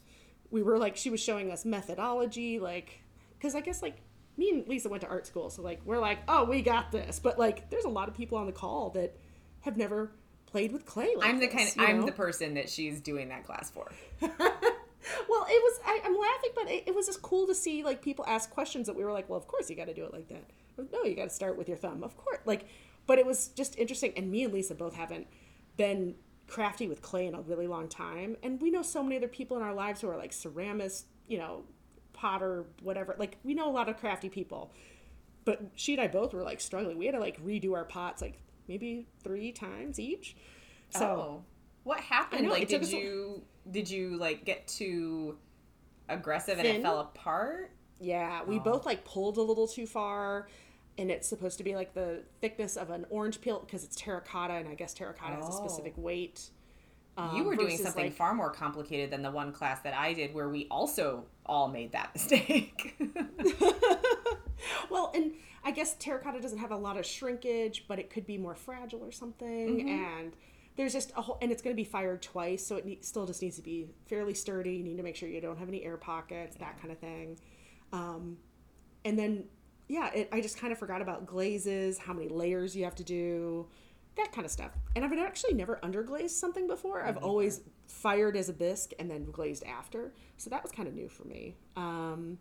[0.50, 3.02] we were like, she was showing us methodology, like,
[3.38, 3.96] because I guess like
[4.36, 7.18] me and Lisa went to art school, so like we're like, oh, we got this.
[7.18, 9.16] But like, there's a lot of people on the call that
[9.60, 10.12] have never
[10.46, 11.14] played with clay.
[11.16, 11.68] Like I'm the this, kind.
[11.68, 12.06] Of, I'm know?
[12.06, 13.90] the person that she's doing that class for.
[15.28, 15.80] Well, it was.
[15.84, 18.86] I, I'm laughing, but it, it was just cool to see like people ask questions
[18.86, 20.44] that we were like, well, of course you got to do it like that.
[20.78, 22.38] No, you got to start with your thumb, of course.
[22.44, 22.66] Like,
[23.06, 24.12] but it was just interesting.
[24.16, 25.26] And me and Lisa both haven't
[25.76, 26.14] been
[26.48, 29.56] crafty with clay in a really long time, and we know so many other people
[29.56, 31.64] in our lives who are like ceramists, you know,
[32.12, 33.14] potter, whatever.
[33.18, 34.72] Like, we know a lot of crafty people,
[35.44, 36.98] but she and I both were like struggling.
[36.98, 40.36] We had to like redo our pots like maybe three times each.
[40.90, 41.04] So.
[41.04, 41.44] oh,
[41.84, 42.44] what happened?
[42.44, 45.38] know, like, did us a- you did you like get too
[46.08, 47.70] aggressive and it fell apart?
[48.00, 48.60] Yeah, we oh.
[48.60, 50.48] both like pulled a little too far,
[50.98, 54.54] and it's supposed to be like the thickness of an orange peel because it's terracotta,
[54.54, 56.02] and I guess terracotta has a specific Oh.
[56.02, 56.50] weight.
[57.18, 60.12] you um, were doing something like- far more complicated than the one class that I
[60.12, 62.96] did, where we also all made that mistake.
[64.90, 65.32] Well, and
[65.64, 69.00] I guess terracotta doesn't have a lot of shrinkage, but it could be more fragile
[69.04, 70.32] or something, and
[70.76, 73.26] there's just a whole, and it's going to be fired twice, so it ne- still
[73.26, 74.74] just needs to be fairly sturdy.
[74.76, 77.38] You need to make sure you don't have any air pockets, that kind of thing.
[77.92, 78.38] Um,
[79.04, 79.44] and then,
[79.88, 83.04] yeah, it, I just kind of forgot about glazes, how many layers you have to
[83.04, 83.66] do,
[84.16, 84.72] that kind of stuff.
[84.94, 87.04] And I've actually never underglazed something before.
[87.04, 90.94] I've always fired as a bisque and then glazed after, so that was kind of
[90.94, 91.56] new for me.
[91.76, 92.38] Um,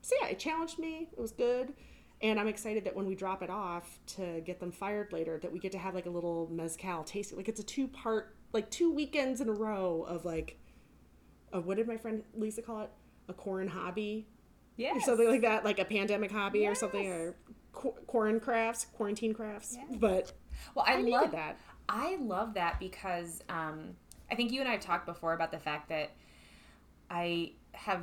[0.00, 1.08] so yeah, it challenged me.
[1.12, 1.74] It was good.
[2.22, 5.52] And I'm excited that when we drop it off to get them fired later, that
[5.52, 7.36] we get to have like a little mezcal tasting.
[7.36, 10.58] Like it's a two part, like two weekends in a row of like,
[11.52, 12.90] of what did my friend Lisa call it?
[13.28, 14.28] A corn hobby
[14.76, 17.34] yeah, or something like that, like a pandemic hobby or something, or
[17.72, 19.76] qu- quarantine crafts, quarantine crafts.
[19.76, 19.96] Yes.
[19.98, 20.32] But
[20.74, 21.58] Well, I, I love that.
[21.88, 23.96] I love that because um,
[24.30, 26.10] I think you and I have talked before about the fact that
[27.10, 28.02] I have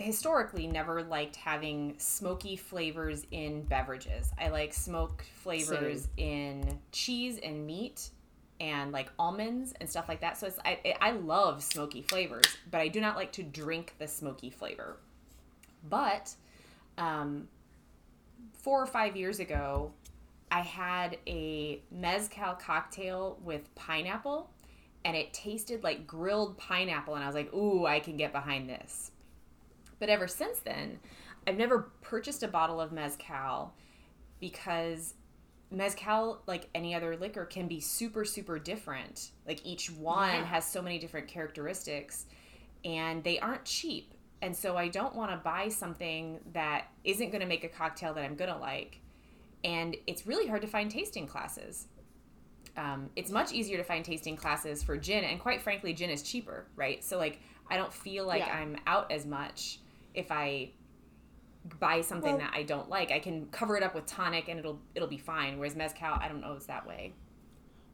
[0.00, 4.32] historically never liked having smoky flavors in beverages.
[4.38, 8.10] I like smoked flavors in cheese and meat
[8.60, 10.38] and like almonds and stuff like that.
[10.38, 14.08] So it's I I love smoky flavors, but I do not like to drink the
[14.08, 14.96] smoky flavor.
[15.88, 16.34] But
[16.98, 17.48] um,
[18.52, 19.92] four or five years ago,
[20.50, 24.50] I had a mezcal cocktail with pineapple,
[25.04, 28.68] and it tasted like grilled pineapple, and I was like, "Ooh, I can get behind
[28.68, 29.12] this."
[29.98, 30.98] But ever since then,
[31.46, 33.74] I've never purchased a bottle of mezcal
[34.40, 35.14] because
[35.70, 39.30] mezcal, like any other liquor, can be super, super different.
[39.46, 40.44] Like each one Yeah.
[40.44, 42.26] has so many different characteristics,
[42.84, 44.14] and they aren't cheap.
[44.42, 48.14] And so I don't want to buy something that isn't going to make a cocktail
[48.14, 49.00] that I'm going to like.
[49.64, 51.88] And it's really hard to find tasting classes.
[52.76, 56.22] Um, it's much easier to find tasting classes for gin, and quite frankly, gin is
[56.22, 57.04] cheaper, right?
[57.04, 58.54] So like, I don't feel like Yeah.
[58.56, 59.80] I'm out as much
[60.14, 60.70] if I
[61.78, 63.10] buy something Well- that I don't like.
[63.10, 65.58] I can cover it up with tonic, and it'll it'll be fine.
[65.58, 67.12] Whereas mezcal, I don't know it's that way.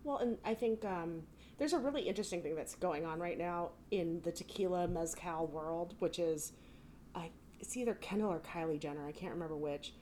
[0.04, 1.22] Well, and I think um,
[1.58, 5.94] there's a really interesting thing that's going on right now in the tequila mezcal world,
[5.98, 6.52] which is,
[7.14, 9.94] I it's either Kendall or Kylie Jenner, I can't remember which,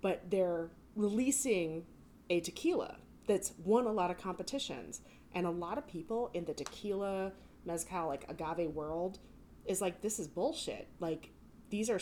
[0.00, 1.84] but they're releasing
[2.30, 2.96] a tequila
[3.26, 5.02] that's won a lot of competitions,
[5.34, 7.32] and a lot of people in the tequila
[7.64, 9.18] mezcal like agave world
[9.66, 10.88] is like this is bullshit.
[10.98, 11.30] Like
[11.70, 12.00] these are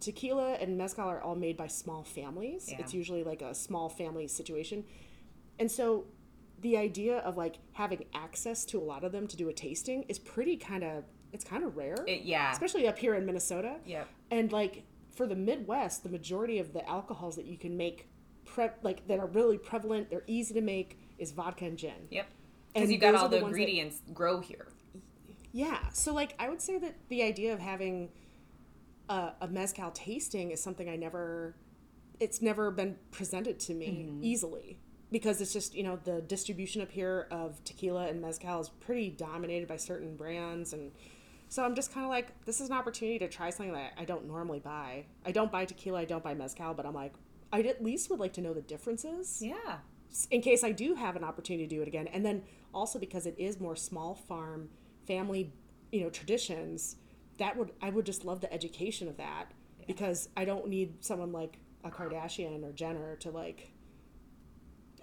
[0.00, 2.68] tequila and mezcal are all made by small families.
[2.68, 2.80] Yeah.
[2.80, 4.84] It's usually like a small family situation.
[5.58, 6.06] And so
[6.62, 10.04] the idea of like having access to a lot of them to do a tasting
[10.08, 11.96] is pretty kind of it's kind of rare.
[12.06, 12.52] It, yeah.
[12.52, 13.76] especially up here in Minnesota.
[13.86, 14.08] Yep.
[14.30, 18.08] And like for the Midwest, the majority of the alcohols that you can make
[18.44, 22.08] prep like that are really prevalent, they're easy to make is vodka and gin.
[22.10, 22.26] Yep.
[22.74, 24.68] Because you got all the the ones that- ingredients grow here.
[25.52, 25.78] Yeah.
[25.92, 28.10] So like I would say that the idea of having
[29.08, 31.54] a, a mezcal tasting is something I never
[32.20, 34.22] it's never been presented to me mm-hmm.
[34.22, 34.78] easily
[35.12, 39.10] because it's just, you know, the distribution up here of tequila and mezcal is pretty
[39.10, 40.90] dominated by certain brands and
[41.48, 44.06] so I'm just kind of like this is an opportunity to try something that I
[44.06, 45.04] don't normally buy.
[45.26, 47.12] I don't buy tequila, I don't buy mezcal, but I'm like
[47.52, 49.78] I at least would like to know the differences Yeah.
[50.30, 52.06] in case I do have an opportunity to do it again.
[52.06, 54.70] And then also because it is more small farm
[55.06, 55.52] family,
[55.90, 56.96] you know, traditions,
[57.36, 59.52] that would I would just love the education of that
[59.86, 63.72] because I don't need someone like a Kardashian or Jenner to like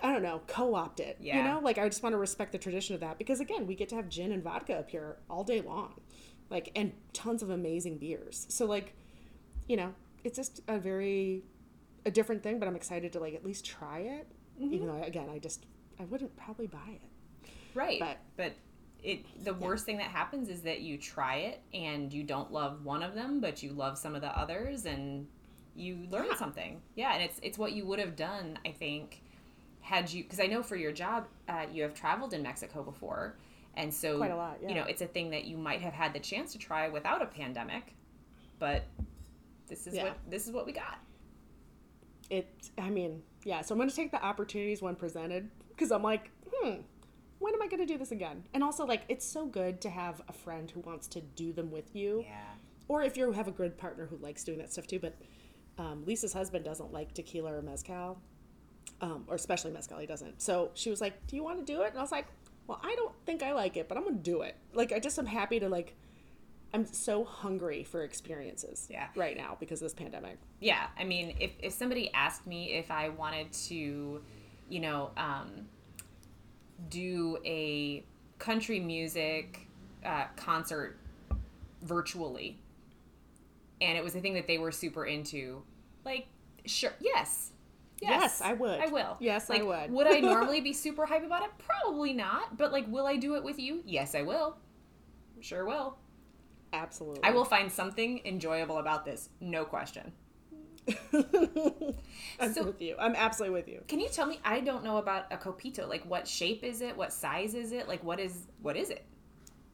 [0.02, 1.18] I don't know, co-opt it.
[1.20, 3.76] You know, like I just want to respect the tradition of that because again, we
[3.76, 6.00] get to have gin and vodka up here all day long.
[6.50, 8.46] like and tons of amazing beers.
[8.50, 8.96] So like,
[9.68, 11.44] you know, it's just a very
[12.06, 14.28] a different thing, but I'm excited to like at least try it.
[14.60, 14.74] Mm-hmm.
[14.74, 15.66] Even though again, I just
[16.00, 17.50] I wouldn't probably buy it.
[17.76, 18.00] Right.
[18.00, 18.54] But- But,
[19.02, 22.84] it the worst thing that happens is that you try it and you don't love
[22.84, 25.26] one of them, but you love some of the others and
[25.74, 26.36] you learn Yeah.
[26.36, 26.82] something.
[26.96, 29.22] Yeah, and it's it's what you would have done, I think,
[29.90, 33.36] had you because I know for your job uh, you have traveled in Mexico before.
[33.76, 36.14] And so Quite a lot, you know, it's a thing that you might have had
[36.14, 37.96] the chance to try without a pandemic,
[38.60, 38.84] but
[39.68, 40.04] this is Yeah.
[40.06, 41.00] what this is what we got.
[42.30, 42.48] It
[42.78, 46.30] I mean, yeah, so I'm going to take the opportunities when presented cuz I'm like,
[46.52, 46.82] hmm,
[47.40, 48.44] when am I going to do this again?
[48.54, 51.72] And also like it's so good to have a friend who wants to do them
[51.72, 52.22] with you.
[52.26, 52.54] Yeah.
[52.88, 55.00] or if you have a good partner who likes doing that stuff too.
[55.00, 55.16] But
[55.78, 58.20] um, Lisa's husband doesn't like tequila or mezcal,
[59.02, 59.98] um, or especially mezcal.
[60.00, 60.42] He doesn't.
[60.42, 62.26] So she was like, "Do you want to do it?" And I was like,
[62.68, 65.18] "Well, I don't think I like it, but I'm gonna do it." Like, I just
[65.20, 65.96] am happy to like.
[66.72, 68.88] I'm so hungry for experiences.
[68.92, 69.08] Yeah.
[69.16, 70.38] Right now because of this pandemic.
[70.60, 74.22] yeah i mean if, if somebody asked me if i wanted to
[74.70, 75.66] you know um,
[76.90, 78.04] do a
[78.38, 79.68] country music
[80.06, 80.98] uh, concert
[81.82, 82.60] virtually
[83.82, 85.64] and it was a thing that they were super into
[86.06, 86.28] like
[86.66, 87.52] sure yes
[88.02, 88.80] Yes, I would.
[88.80, 89.92] i will Yes, I would.
[89.92, 93.36] would i normally be super hype about it probably not but like will i do
[93.36, 94.58] it with you yes i will
[95.42, 95.98] sure will
[96.72, 97.24] Absolutely.
[97.24, 100.12] i will find something enjoyable about this no question
[102.40, 102.96] I'm So- with you.
[102.98, 103.84] I'm absolutely with you.
[103.88, 104.40] Can you tell me?
[104.44, 105.88] I don't know about a copito.
[105.88, 106.98] Like, what shape is it?
[106.98, 107.88] What size is it?
[107.88, 109.06] Like, what is what is it?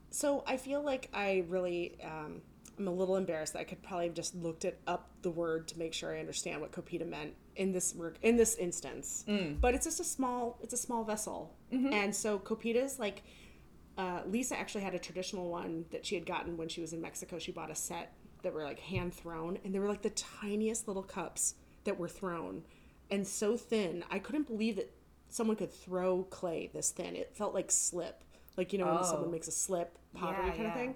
[0.09, 2.41] So I feel like I really um,
[2.77, 5.67] I'm a little embarrassed that I could probably have just looked it up the word
[5.69, 9.23] to make sure I understand what copita meant in this work in this instance.
[9.61, 13.23] But it's just a small it's a small vessel, and so copitas like
[13.97, 17.01] uh, Lisa actually had a traditional one that she had gotten when she was in
[17.01, 17.39] Mexico.
[17.39, 20.88] She bought a set that were like hand thrown, and they were like the tiniest
[20.88, 22.63] little cups that were thrown,
[23.09, 24.03] and so thin.
[24.11, 24.91] I couldn't believe that
[25.29, 27.15] someone could throw clay this thin.
[27.15, 28.21] It felt like slip,
[28.57, 29.03] like you know when Oh.
[29.03, 30.67] someone makes a slip pottery Yeah, kind yeah.
[30.69, 30.95] of thing.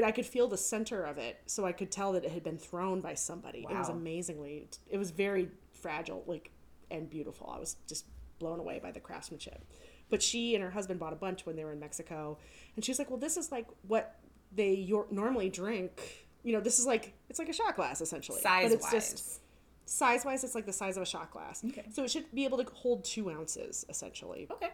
[0.00, 2.44] But I could feel the center of it, so I could tell that it had
[2.44, 3.66] been thrown by somebody.
[3.68, 4.68] It was amazingly.
[4.88, 6.52] It was very fragile, like
[6.88, 7.50] and beautiful.
[7.52, 8.04] I was just
[8.38, 9.64] blown away by the craftsmanship.
[10.08, 12.38] But she and her husband bought a bunch when they were in Mexico,
[12.76, 14.20] and she's like, "Well, this is like what
[14.52, 16.26] they yor- normally drink.
[16.44, 18.40] You know, this is like it's like a shot glass essentially.
[18.40, 18.92] Size but it's wise.
[18.92, 19.40] just
[19.84, 21.64] size wise, it's like the size of a shot glass.
[21.64, 21.86] Okay.
[21.92, 24.70] So it should be able to hold two ounces essentially Okay.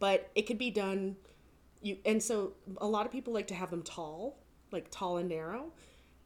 [0.00, 1.16] but it could be done
[1.82, 4.38] you and so a lot of people like to have them tall
[4.74, 5.72] like tall and narrow.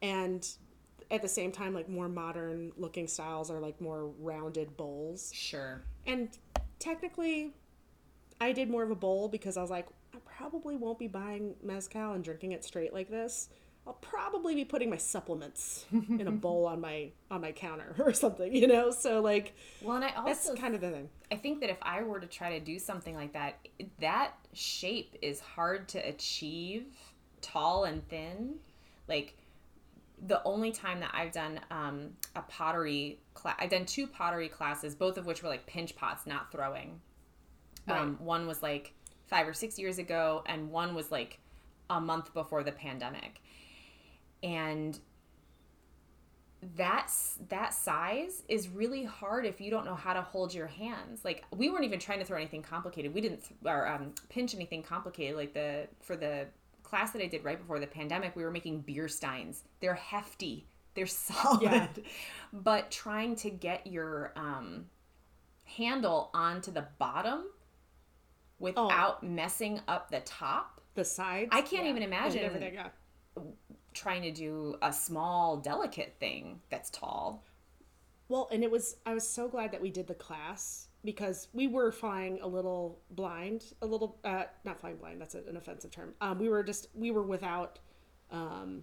[0.02, 0.46] And
[1.10, 5.30] at the same time like more modern looking styles are like more rounded bowls.
[5.34, 5.80] Sure.
[6.06, 6.28] and
[6.78, 7.54] technically
[8.40, 11.54] i did more of a bowl because i was like i probably won't be buying
[11.62, 13.48] mezcal and drinking it straight like this.
[13.86, 18.12] I'll probably be putting my supplements in a bowl on my on my counter or
[18.12, 18.90] something you know?
[18.90, 21.08] So like Well, and I that's also kind of the thing.
[21.32, 23.66] I think that if I were to try to do something like that,
[24.00, 26.84] that shape is hard to achieve,
[27.40, 28.56] tall and thin.
[29.08, 29.36] Like
[30.26, 34.94] the only time that I've done um, a pottery class, I've done two pottery classes,
[34.94, 37.00] both of which were like pinch pots, not throwing.
[37.86, 38.92] Um, one was like
[39.28, 41.38] five or six years ago, and one was like
[41.88, 43.40] a month before the pandemic.
[44.42, 44.98] And
[46.76, 51.24] that's that size is really hard if you don't know how to hold your hands
[51.24, 54.56] like we weren't even trying to throw anything complicated we didn't th- or um, pinch
[54.56, 56.46] anything complicated like the for the
[56.88, 59.64] class that i did right before the pandemic we were making beer steins.
[59.80, 60.66] They're hefty.
[60.94, 61.62] They're solid.
[61.62, 61.86] Yeah.
[62.52, 64.86] but trying to get your um,
[65.64, 67.44] handle onto the bottom
[68.58, 70.80] without messing up the top.
[70.94, 71.50] The sides?
[71.52, 72.88] I can't yeah, even imagine- yeah.
[73.94, 77.44] trying to do a small delicate thing that's tall.
[78.28, 81.66] Well, and it was I was so glad that we did the class because we
[81.66, 86.12] were flying a little blind, a little uh not flying blind, that's an offensive term.
[86.20, 87.78] Um we were just we were without
[88.30, 88.82] um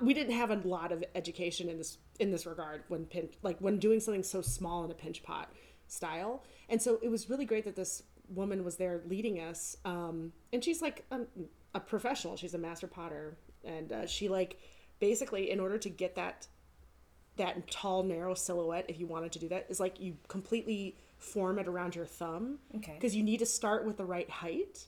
[0.00, 3.58] we didn't have a lot of education in this in this regard when pinch like
[3.58, 5.52] when doing something so small in a pinch pot
[5.88, 6.44] style.
[6.68, 10.62] And so it was really great that this woman was there leading us um and
[10.62, 11.26] she's like um,
[11.74, 14.60] a professional, she's a master potter and uh, she like
[15.00, 16.46] basically in order to get that
[17.36, 21.58] that tall narrow silhouette if you wanted to do that is like you completely form
[21.58, 22.94] it around your thumb Okay.
[22.94, 24.86] because you need to start with the right height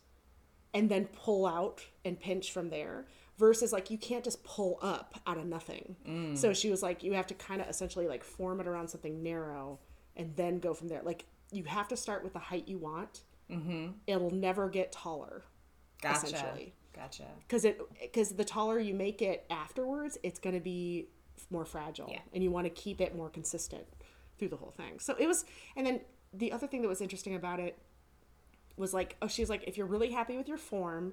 [0.72, 3.06] and then pull out and pinch from there
[3.38, 7.12] versus like you can't just pull up out of nothing so she was like you
[7.14, 9.78] have to kind of essentially like form it around something narrow
[10.16, 13.22] and then go from there like you have to start with the height you want
[13.50, 13.88] mm-hmm.
[14.06, 15.42] it'll never get taller
[16.02, 16.26] Gotcha.
[16.26, 17.24] essentially Gotcha.
[17.46, 21.08] because it because the taller you make it afterwards, it's going to be
[21.50, 22.20] more fragile, Yeah.
[22.32, 23.84] and you want to keep it more consistent
[24.38, 24.98] through the whole thing.
[24.98, 25.44] So it was,
[25.76, 26.00] and then
[26.32, 27.78] the other thing that was interesting about it
[28.76, 31.12] was like, oh, she's like, if you're really happy with your form,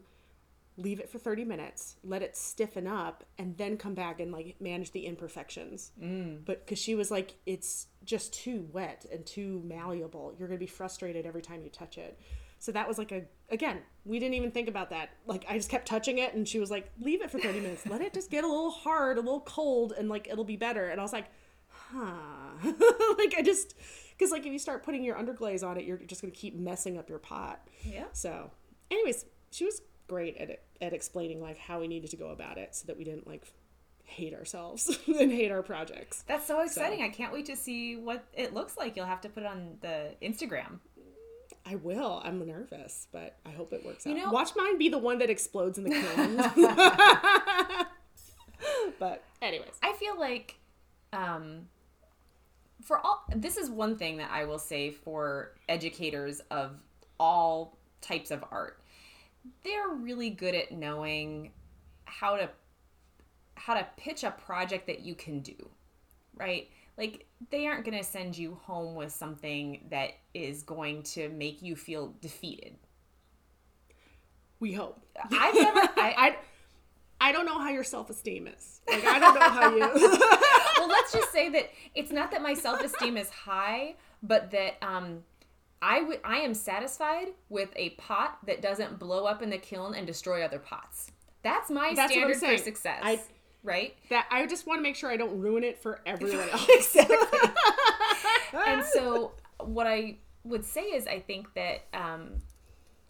[0.77, 4.55] leave it for 30 minutes, let it stiffen up, and then come back and like
[4.59, 5.91] manage the imperfections.
[6.01, 6.43] Mm.
[6.45, 10.33] But because she was like, it's just too wet and too malleable.
[10.39, 12.19] You're going to be frustrated every time you touch it.
[12.61, 15.09] So that was like a, again, we didn't even think about that.
[15.25, 17.87] Like, I just kept touching it, and she was like, leave it for 30 minutes,
[17.87, 20.87] let it just get a little hard, a little cold, and like it'll be better.
[20.87, 21.25] And I was like,
[21.69, 22.03] huh.
[23.17, 23.73] like, I just,
[24.11, 26.55] because like if you start putting your underglaze on it, you're just going to keep
[26.55, 27.67] messing up your pot.
[27.83, 28.05] Yeah.
[28.11, 28.51] So,
[28.91, 32.75] anyways, she was great at at explaining like how we needed to go about it
[32.75, 33.47] so that we didn't like
[34.03, 36.23] hate ourselves and hate our projects.
[36.27, 37.01] That's so exciting.
[37.01, 38.95] I can't wait to see what it looks like.
[38.95, 40.79] You'll have to put it on the Instagram.
[41.65, 42.21] I will.
[42.23, 44.15] I'm nervous, but I hope it works out.
[44.17, 45.89] know- Watch mine be the one that explodes in the
[47.75, 47.85] kiln.
[48.99, 50.55] but anyways, I feel like
[51.13, 51.67] um
[52.83, 56.71] for all this is one thing that I will say for educators of
[57.19, 58.79] all types of art.
[59.63, 61.51] They're really good at knowing
[62.05, 62.49] how to
[63.55, 65.69] how to pitch a project that you can do.
[66.35, 66.69] Right?
[66.97, 71.61] Like they aren't going to send you home with something that is going to make
[71.61, 72.75] you feel defeated.
[74.59, 74.99] we hope.
[75.31, 76.35] I've never I, I
[77.19, 78.81] I don't know how your self esteem is.
[78.89, 79.79] Like I don't know how you.
[80.77, 84.75] well, let's just say that it's not that my self esteem is high, but that
[84.81, 85.23] um,
[85.81, 89.93] I would I am satisfied with a pot that doesn't blow up in the kiln
[89.95, 91.11] and destroy other pots.
[91.43, 92.99] That's my That's standard for success.
[93.03, 93.21] I-
[93.63, 93.95] right?
[94.09, 96.67] that I just want to make sure I don't ruin it for everyone else.
[96.69, 97.17] exactly.
[98.67, 102.41] and so, what I would say is, I think that um,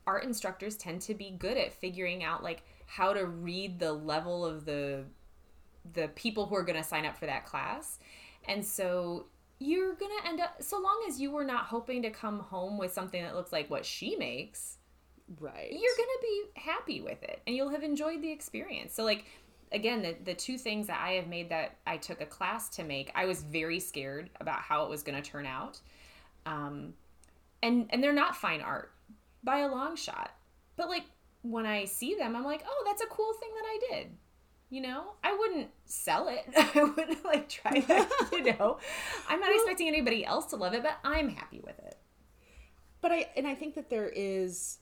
[0.06, 4.46] art instructors tend to be good at figuring out like how to read the level
[4.46, 5.06] of the
[5.94, 8.00] the people who are going to sign up for that class,
[8.48, 9.26] and so
[9.60, 12.78] you're going to end up so long as you were not hoping to come home
[12.80, 14.78] with something that looks like what she makes
[15.40, 15.72] Right.
[15.72, 19.26] you're gonna be happy with it and you'll have enjoyed the experience so like
[19.72, 22.84] again the, the two things that i have made that i took a class to
[22.84, 25.80] make i was very scared about how it was going to turn out.
[26.46, 26.94] Um,
[27.62, 28.92] and and they're not fine art
[29.44, 30.32] by a long shot.
[30.76, 31.04] But like
[31.44, 34.12] when i see them i'm like oh that's a cool thing that i did.
[34.70, 35.04] You know?
[35.22, 36.46] I wouldn't sell it.
[36.76, 38.78] I wouldn't like try that you know?
[39.28, 41.98] I'm not expecting anybody else to love it but i'm happy with it.
[43.02, 44.80] But I and I think that there is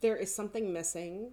[0.00, 1.32] there is something missing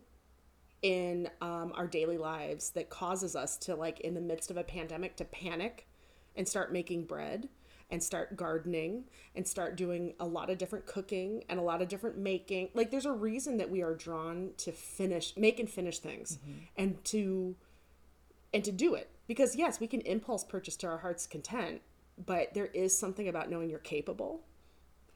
[0.81, 4.63] in um, our daily lives that causes us to like in the midst of a
[4.63, 5.87] pandemic to panic
[6.35, 7.49] and start making bread
[7.91, 9.03] and start gardening
[9.35, 12.69] and start doing a lot of different cooking and a lot of different making.
[12.73, 16.37] Like there's a reason that we are drawn to finish make and finish things
[16.77, 17.55] and to
[18.53, 19.09] and to do it.
[19.27, 21.81] Because yes we can impulse purchase to our heart's content
[22.25, 24.41] but there is something about knowing you're capable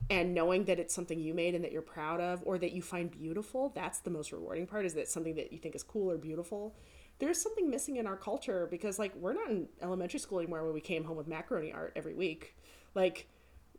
[0.10, 2.82] and knowing that it's something you made and that you're proud of or that you
[2.82, 6.12] find beautiful that's the most rewarding part is that something that you think is cool
[6.12, 6.76] or beautiful.
[7.20, 10.74] There's something missing in our culture because like we're not in elementary school anymore where
[10.74, 12.56] we came home with macaroni art every week.
[12.96, 13.28] Like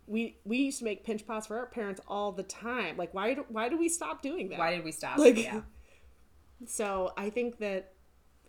[0.07, 2.97] we we used to make pinch pots for our parents all the time.
[2.97, 4.59] Like why do, why do we stop doing that?
[4.59, 5.19] Why did we stop?
[5.19, 5.63] Like- yeah.
[6.67, 7.93] so I think that,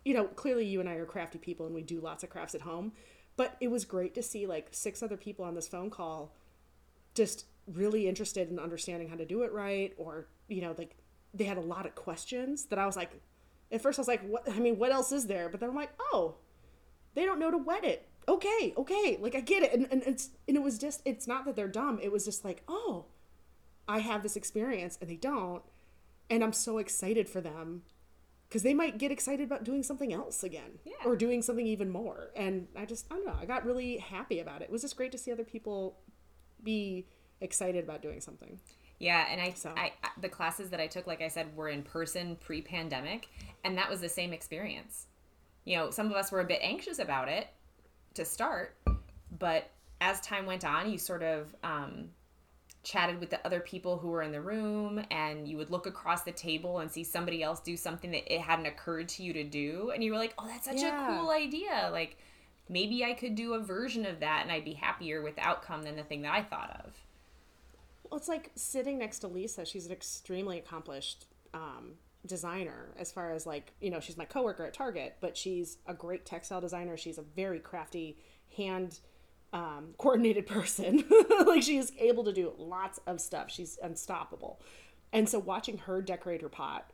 [0.04, 2.56] you know, clearly you and I are crafty people and we do lots of crafts
[2.56, 2.94] at home.
[3.38, 6.34] But it was great to see like six other people on this phone call
[7.16, 9.94] just really interested in understanding how to do it right.
[9.98, 10.96] Or, you know, like
[11.34, 13.12] they had a lot of questions that I was like,
[13.72, 15.50] at first I was like, what, I mean, what else is there?
[15.50, 16.36] But then I'm like, oh,
[17.16, 18.08] they don't know to wet it.
[18.28, 19.18] Okay, okay.
[19.20, 19.74] Like I get it.
[19.74, 22.00] And, and it's, and it was just, it's not that they're dumb.
[22.02, 23.06] It was just like, oh,
[23.88, 25.64] I have this experience and they don't.
[26.30, 27.84] And I'm so excited for them
[28.48, 30.94] because they might get excited about doing something else again Yeah.
[31.06, 32.32] or doing something even more.
[32.36, 34.66] And I just, I don't know, I got really happy about it.
[34.66, 35.98] It was just great to see other people
[36.64, 37.08] be
[37.42, 38.60] excited about doing something.
[39.00, 41.84] Yeah, and I, So- I, the classes that I took, like I said, were in
[41.84, 43.28] person pre-pandemic,
[43.64, 45.08] and that was the same experience.
[45.66, 47.48] You know, some of us were a bit anxious about it
[48.14, 48.78] to start,
[49.38, 49.70] but
[50.00, 52.10] as time went on, you sort of um,
[52.84, 56.24] chatted with the other people who were in the room, and you would look across
[56.24, 59.44] the table and see somebody else do something that it hadn't occurred to you to
[59.44, 61.16] do, and you were like, "Oh, that's such Yeah.
[61.16, 62.18] a cool idea!" Like
[62.70, 65.84] maybe I could do a version of that, and I'd be happier with the outcome
[65.84, 66.96] than the thing that I thought of.
[68.16, 69.66] It's like sitting next to Lisa.
[69.66, 71.96] She's an extremely accomplished um,
[72.26, 75.94] designer as far as like, you know, she's my coworker at Target, but she's a
[75.94, 76.98] great textile designer.
[76.98, 78.18] She's a very crafty,
[78.58, 79.00] hand
[79.54, 81.04] um, coordinated person.
[81.46, 83.52] like she is able to do lots of stuff.
[83.52, 84.62] She's unstoppable.
[85.14, 86.92] And so watching her decorate her pot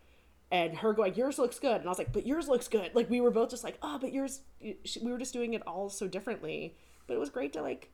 [0.51, 3.09] and her going, "Yours looks good," and I was like, "But yours looks good." Like
[3.09, 6.07] we were both just like, "Oh, but yours." We were just doing it all so
[6.07, 6.75] differently,
[7.07, 7.91] but it was great to like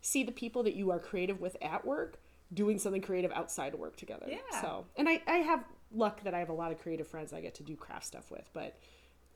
[0.00, 2.18] see the people that you are creative with at work
[2.52, 4.26] doing something creative outside of work together.
[4.28, 4.60] Yeah.
[4.60, 7.40] So, and I I have luck that I have a lot of creative friends I
[7.40, 8.78] get to do craft stuff with, but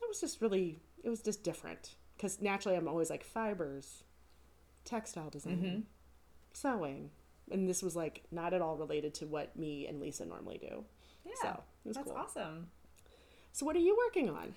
[0.01, 4.03] it was just really it was just different because naturally I'm always like fibers,
[4.83, 5.85] textile design,
[6.53, 7.11] sewing,
[7.51, 10.83] and this was like not at all related to what me and Lisa normally do.
[11.25, 11.33] Yeah.
[11.41, 11.49] So
[11.83, 12.17] it was That's cool.
[12.17, 12.67] awesome.
[13.51, 14.53] So what are you working on?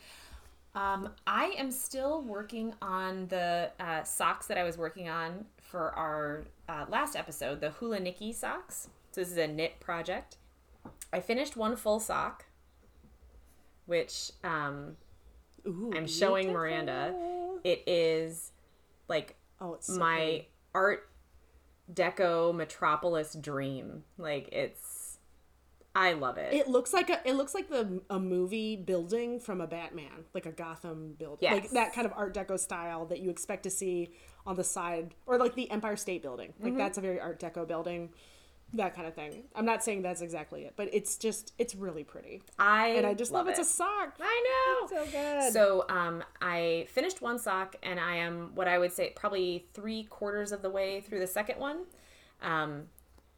[0.74, 5.90] Um, I am still working on the uh, socks that I was working on for
[5.94, 8.88] our uh, last episode, the Hula Nikki socks.
[9.12, 10.36] So this is a knit project.
[11.12, 12.46] I finished one full sock,
[13.86, 14.96] which um,
[15.66, 16.60] Ooh, I'm showing beautiful.
[16.60, 17.14] Miranda.
[17.64, 18.52] It is
[19.08, 21.08] like Oh, it's so my art
[21.92, 24.04] deco metropolis dream.
[24.16, 24.87] Like it's,
[25.94, 26.52] I love it.
[26.54, 30.46] It looks like a it looks like the a movie building from a Batman, like
[30.46, 34.10] a Gotham building, like that kind of Art Deco style that you expect to see
[34.46, 36.52] on the side, or like the Empire State Building.
[36.60, 36.78] Like Mm-hmm.
[36.78, 38.10] that's a very Art Deco building,
[38.74, 39.44] that kind of thing.
[39.56, 43.14] I'm not saying that's exactly it, but it's just it's really pretty, I and I
[43.14, 43.62] just love, it's it.
[43.62, 44.16] a sock.
[44.20, 44.44] I
[44.82, 44.86] know.
[44.88, 45.52] So good.
[45.52, 50.04] So um, I finished one sock, and I am what I would say probably three
[50.04, 51.86] quarters of the way through the second one.
[52.40, 52.84] Um,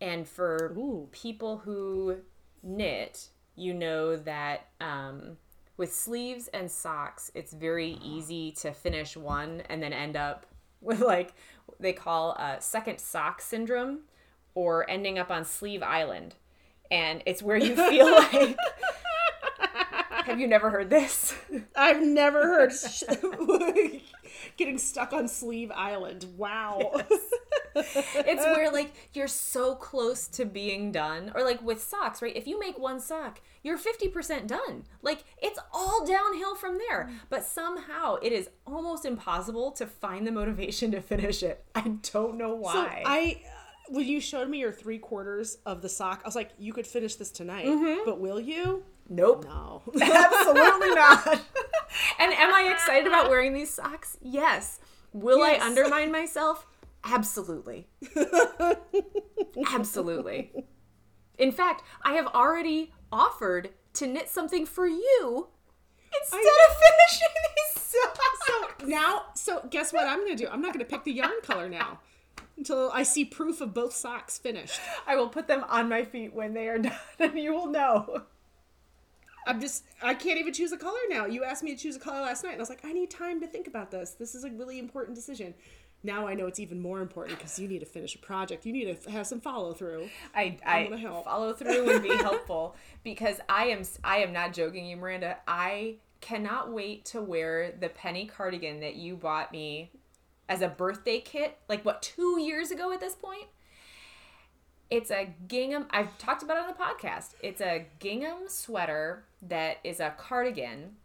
[0.03, 1.09] and for Ooh.
[1.13, 2.17] people who
[2.63, 5.37] knit, you know that um,
[5.77, 10.47] with sleeves and socks, it's very easy to finish one and then end up
[10.81, 11.35] with like
[11.79, 14.01] they call uh, second sock syndrome,
[14.55, 16.35] or ending up on sleeve island.
[16.91, 18.57] And it's where you feel like.
[20.25, 21.35] Have you never heard this?
[21.75, 23.03] I've never heard sh-
[24.57, 26.27] getting stuck on Sleeve Island.
[26.37, 27.01] Wow.
[27.75, 31.33] It's where like you're so close to being done.
[31.35, 32.37] Or like with socks right?
[32.37, 34.85] If you make one sock you're 50% done.
[35.03, 37.11] Like it's all downhill from there.
[37.29, 41.65] But somehow it is almost impossible to find the motivation to finish it.
[41.75, 42.73] I don't know why.
[42.73, 43.51] So I, uh,
[43.91, 46.87] when you showed me your three quarters of the sock, I was like, you could
[46.87, 48.03] finish this tonight, Mm-hmm.
[48.07, 48.85] but will you?
[49.13, 49.45] nope.
[49.45, 49.83] No.
[50.01, 51.27] absolutely not.
[52.21, 54.17] And am i excited about wearing these socks?
[54.23, 54.79] Yes.
[55.13, 55.61] Will Yes.
[55.61, 56.67] i undermine myself
[57.05, 57.89] absolutely
[59.73, 60.53] absolutely
[61.39, 65.49] in fact i have already offered to knit something for you
[66.21, 70.49] instead of finishing these socks so now, so guess what I'm gonna do?
[70.51, 72.01] I'm not gonna pick the yarn color now
[72.57, 74.81] until I see proof of both socks finished.
[75.07, 78.23] I will put them on my feet when they are done, and you will know.
[79.47, 81.25] I'm just, I can't even choose a color now.
[81.25, 83.11] You asked me to choose a color last night, and I was like, I need
[83.11, 84.11] time to think about this.
[84.11, 85.55] This is a really important decision.
[86.03, 88.65] Now I know it's even more important because you need to finish a project.
[88.65, 90.09] You need to have some follow through.
[90.35, 90.89] I, I
[91.25, 92.75] follow through would be helpful
[93.05, 95.37] because I am I am not joking you, Miranda.
[95.47, 99.91] I cannot wait to wear the penny cardigan that you bought me
[100.49, 103.47] as a birthday kit, like what two years ago at this point.
[104.91, 105.87] It's a gingham.
[105.91, 107.35] I've talked about it on the podcast.
[107.43, 110.97] It's a gingham sweater that is a cardigan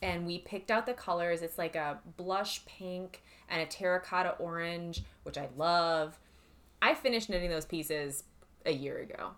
[0.00, 1.42] and we picked out the colors.
[1.42, 3.22] It's like a blush pink
[3.52, 6.18] and a terracotta orange, which I love.
[6.80, 8.24] I finished knitting those pieces
[8.66, 9.30] a year ago.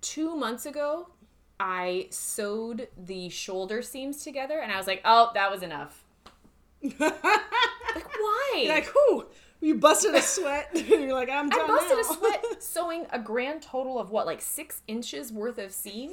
[0.00, 1.08] Two months ago,
[1.60, 6.02] I sewed the shoulder seams together and I was like, oh, that was enough.
[6.82, 8.54] like, why?
[8.56, 9.26] You're like, who?
[9.60, 10.70] you busted a sweat.
[10.88, 12.00] You're like, I'm done I busted now.
[12.00, 16.12] a sweat sewing a grand total of what, like six inches worth of seam?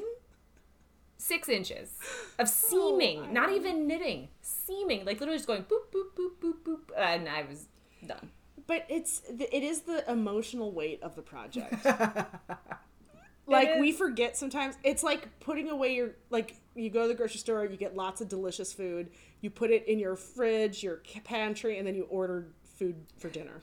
[1.21, 1.97] Six inches
[2.39, 6.53] of oh seaming, not even knitting, seaming, like literally just going boop, boop, boop, boop,
[6.65, 7.65] boop, and I was
[8.07, 8.31] done.
[8.65, 11.85] But it's it is the emotional weight of the project.
[13.47, 14.75] like we forget sometimes.
[14.83, 18.21] It's like putting away your like you go to the grocery store, you get lots
[18.21, 19.09] of delicious food,
[19.41, 22.47] you put it in your fridge, your pantry, and then you order
[22.77, 23.61] food for dinner.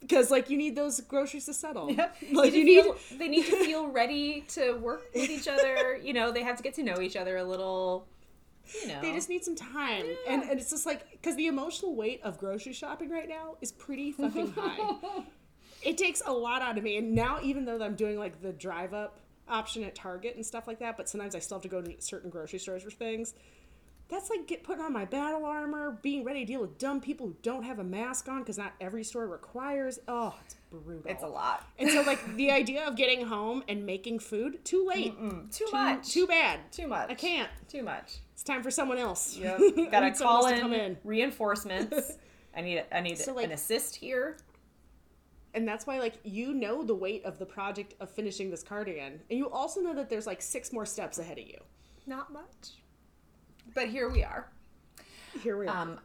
[0.00, 1.94] Because like you need those groceries to settle.
[2.32, 5.96] Like you need feel, they need to feel ready to work with each other.
[5.96, 8.06] You know, they have to get to know each other a little.
[8.82, 10.04] You know, they just need some time.
[10.28, 13.72] And, and it's just like, because the emotional weight of grocery shopping right now is
[13.72, 15.22] pretty fucking high.
[15.82, 16.98] it takes a lot out of me.
[16.98, 20.66] And now, even though I'm doing like the drive up option at Target and stuff
[20.66, 23.34] like that, but sometimes I still have to go to certain grocery stores for things.
[24.08, 27.26] That's like get putting on my battle armor, being ready to deal with dumb people
[27.26, 29.98] who don't have a mask on because not every store requires.
[30.08, 31.10] Oh, it's brutal.
[31.10, 31.66] it's a lot.
[31.78, 35.14] And so, like the idea of getting home and making food, too late,
[35.52, 36.08] Too much.
[36.08, 37.10] too bad, Too much.
[37.10, 37.50] I can't.
[37.68, 38.20] Too much.
[38.32, 39.36] It's time for someone else.
[39.36, 39.60] Yep.
[39.78, 40.96] I Gotta call in, in.
[41.04, 42.12] reinforcements.
[42.56, 44.38] I need I need So, like- an assist here.
[45.54, 49.20] And that's why, like, you know the weight of the project of finishing this cardigan.
[49.30, 51.58] And you also know that there's like six more steps ahead of you.
[52.06, 52.76] Not much.
[53.74, 54.48] But here we are.
[55.42, 55.76] Here we are.
[55.76, 55.98] Um,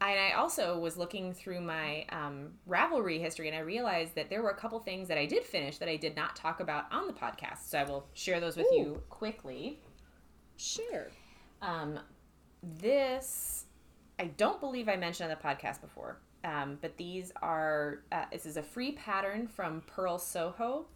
[0.00, 4.42] and I also was looking through my um, Ravelry history, and I realized that there
[4.42, 7.06] were a couple things that I did finish that I did not talk about on
[7.06, 7.68] the podcast.
[7.68, 9.78] So I will share those with you quickly.
[10.56, 11.08] sure.
[11.60, 12.00] Um,
[12.62, 13.66] this,
[14.18, 18.46] I don't believe I mentioned on the podcast before, um, but these are, uh, this
[18.46, 20.86] is a free pattern from Purl Soho,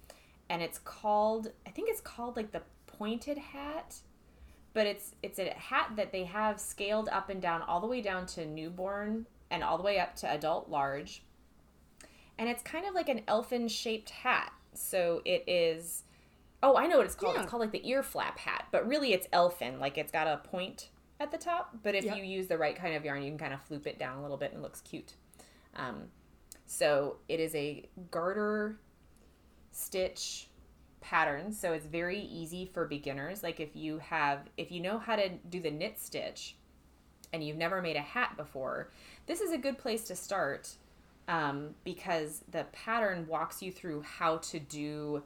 [0.50, 3.96] and it's called, I think it's called like the pointed hat,
[4.76, 8.02] but it's it's a hat that they have scaled up and down all the way
[8.02, 11.22] down to newborn and all the way up to adult large.
[12.38, 14.52] And it's kind of like an elfin shaped hat.
[14.74, 16.02] So it is
[16.62, 17.36] Oh, I know what it's called.
[17.36, 17.42] Yeah.
[17.42, 19.80] It's called like the ear flap hat, but really it's elfin.
[19.80, 22.18] Like it's got a point at the top, but if Yep.
[22.18, 24.22] you use the right kind of yarn, you can kind of floop it down a
[24.22, 25.14] little bit and it looks cute.
[25.74, 26.08] Um,
[26.66, 28.78] so it is a garter
[29.70, 30.48] stitch
[31.11, 33.42] pattern, so it's very easy for beginners.
[33.42, 36.57] Like if you have, if you know how to do the knit stitch,
[37.32, 38.90] and you've never made a hat before,
[39.26, 40.70] this is a good place to start
[41.28, 45.22] um, because the pattern walks you through how to do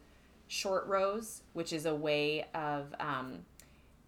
[0.48, 3.38] short rows, which is a way of um,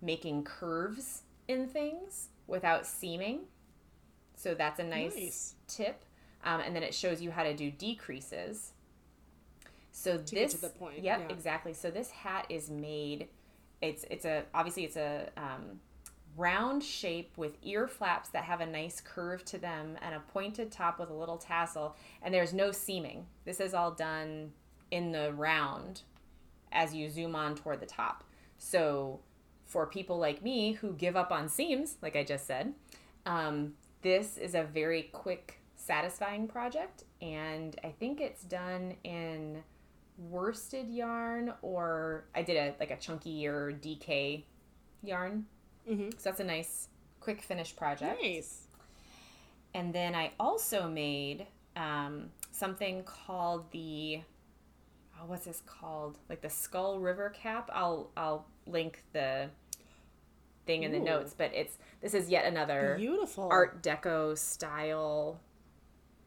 [0.00, 3.40] making curves in things without seaming.
[4.36, 5.54] So that's a nice, Nice.
[5.68, 6.04] tip.
[6.44, 8.71] Um, and then it shows you how to do decreases.
[9.92, 11.34] So To this, to the point, Yep, yeah.
[11.34, 11.74] exactly.
[11.74, 13.28] So this hat is made.
[13.80, 15.80] It's it's a obviously it's a um,
[16.36, 20.72] round shape with ear flaps that have a nice curve to them and a pointed
[20.72, 21.94] top with a little tassel.
[22.22, 23.26] And there's no seaming.
[23.44, 24.52] This is all done
[24.90, 26.02] in the round
[26.72, 28.24] as you zoom on toward the top.
[28.58, 29.20] So
[29.66, 32.72] for people like me who give up on seams, like I just said,
[33.26, 37.04] um, this is a very quick, satisfying project.
[37.20, 39.62] And I think it's done in
[40.18, 44.44] worsted yarn or I did a like a chunky or DK
[45.02, 45.46] yarn.
[45.88, 46.10] Mm-hmm.
[46.18, 46.88] So that's a nice
[47.20, 48.20] quick finish project.
[48.22, 48.68] Nice.
[49.74, 51.46] And then I also made
[51.76, 54.20] um, something called the
[55.18, 56.18] oh, what's this called?
[56.28, 57.70] Like the Skull River cap.
[57.72, 59.48] I'll I'll link the
[60.66, 63.48] thing in the notes, but it's this is yet another Beautiful.
[63.50, 65.40] Art Deco style,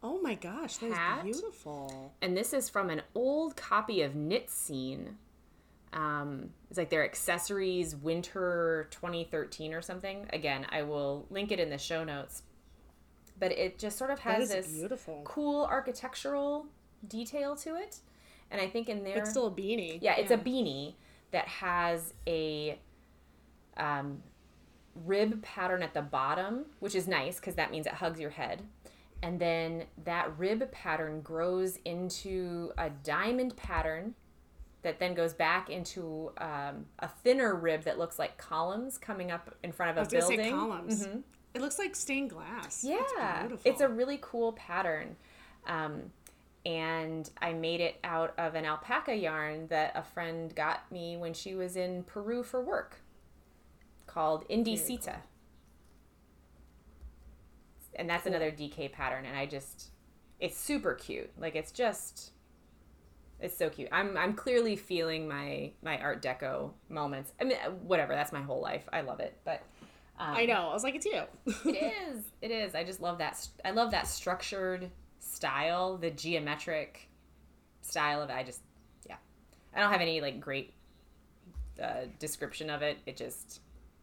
[0.08, 1.26] Oh my gosh, that Hat.
[1.26, 2.14] is beautiful.
[2.22, 5.16] and this is from an old copy of Knitscene.
[5.94, 10.28] Um, it's like their accessories winter 2013 or something.
[10.32, 12.44] Again, I will link it in the show notes.
[13.40, 15.22] But it just sort of has this beautiful.
[15.24, 16.68] cool architectural
[17.08, 17.98] detail to it.
[18.52, 19.98] And I think in there, It's still a beanie.
[20.02, 20.94] yeah, it's a beanie
[21.32, 22.78] that has a
[23.76, 24.22] um,
[25.04, 28.62] rib pattern at the bottom, which is nice because that means it hugs your head.
[29.26, 34.14] And then that rib pattern grows into a diamond pattern
[34.84, 39.56] that then goes back into um, a thinner rib that looks like columns coming up
[39.64, 40.40] in front of I a was building.
[40.46, 41.08] say columns.
[41.08, 41.24] Mhm.
[41.56, 42.84] It looks like stained glass.
[42.84, 43.72] Yeah, it's, beautiful.
[43.72, 45.16] it's a really cool pattern.
[45.66, 46.12] Um,
[46.64, 51.34] and I made it out of an alpaca yarn that a friend got me when
[51.34, 53.02] she was in Peru for work
[54.06, 55.16] called Indiecita.
[57.96, 59.26] And that's another DK pattern.
[59.26, 59.90] And I just,
[60.40, 61.32] it's super cute.
[61.40, 62.32] Like, it's just.
[63.38, 63.90] It's so cute.
[63.92, 67.34] I'm I'm clearly feeling my my Art Deco moments.
[67.40, 68.14] I mean, whatever.
[68.14, 68.88] That's my whole life.
[68.94, 69.38] I love it.
[69.44, 69.62] But
[70.18, 70.70] um, I know.
[70.70, 71.22] I was like, it's you.
[71.46, 72.24] it is.
[72.42, 72.76] It is.
[72.76, 73.46] I just love that.
[73.66, 74.90] I love that structured
[75.20, 77.10] style, the geometric
[77.82, 78.34] style of it.
[78.34, 78.62] I just,
[79.08, 79.18] yeah.
[79.76, 80.74] I don't have any like great
[81.82, 82.98] uh, description of it.
[83.06, 83.60] It just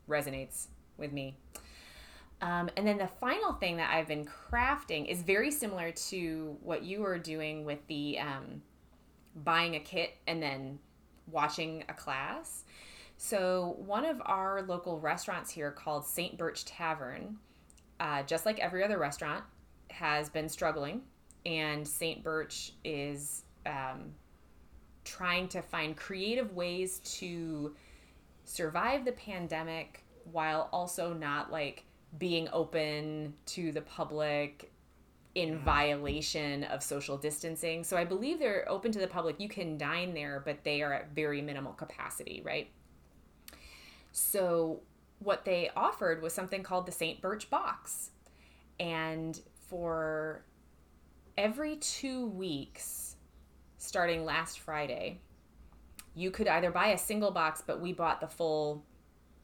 [0.08, 0.66] resonates
[0.98, 1.36] with me.
[2.42, 6.82] Um, and then the final thing that I've been crafting is very similar to what
[6.82, 8.62] you were doing with the um,
[9.44, 10.80] buying a kit and then
[11.30, 12.64] watching a class.
[13.16, 16.36] So, one of our local restaurants here called St.
[16.36, 17.36] Birch Tavern,
[18.00, 19.44] uh, just like every other restaurant,
[19.90, 21.02] has been struggling.
[21.46, 22.24] And St.
[22.24, 24.14] Birch is um,
[25.04, 27.76] trying to find creative ways to
[28.44, 31.84] survive the pandemic while also not like
[32.18, 34.72] being open to the public
[35.34, 35.64] in mm-hmm.
[35.64, 37.84] violation of social distancing.
[37.84, 39.40] So I believe they're open to the public.
[39.40, 42.70] You can dine there, but they are at very minimal capacity, right?
[44.12, 44.80] So
[45.20, 47.20] what they offered was something called the St.
[47.22, 48.10] Birch box.
[48.78, 50.44] And for
[51.38, 53.16] every 2 weeks
[53.78, 55.20] starting last Friday,
[56.14, 58.84] you could either buy a single box, but we bought the full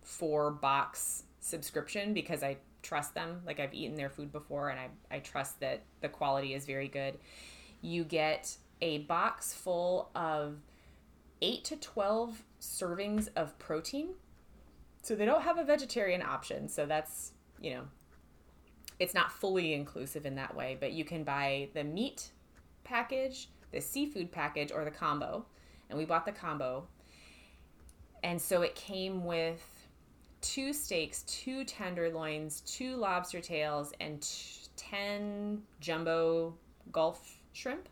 [0.02, 3.42] four box subscription because I trust them.
[3.46, 6.88] Like I've eaten their food before and I, I trust that the quality is very
[6.88, 7.18] good.
[7.80, 10.56] You get a box full of
[11.42, 14.10] 8 to 12 servings of protein.
[15.02, 16.68] So they don't have a vegetarian option.
[16.68, 17.82] So that's, you know,
[18.98, 22.30] it's not fully inclusive in that way, but you can buy the meat
[22.84, 25.46] package, the seafood package, or the combo.
[25.88, 26.86] And we bought the combo.
[28.22, 29.77] And so it came with
[30.40, 36.54] two steaks, two tenderloins, two lobster tails, and t- 10 jumbo
[36.92, 37.88] Gulf shrimp.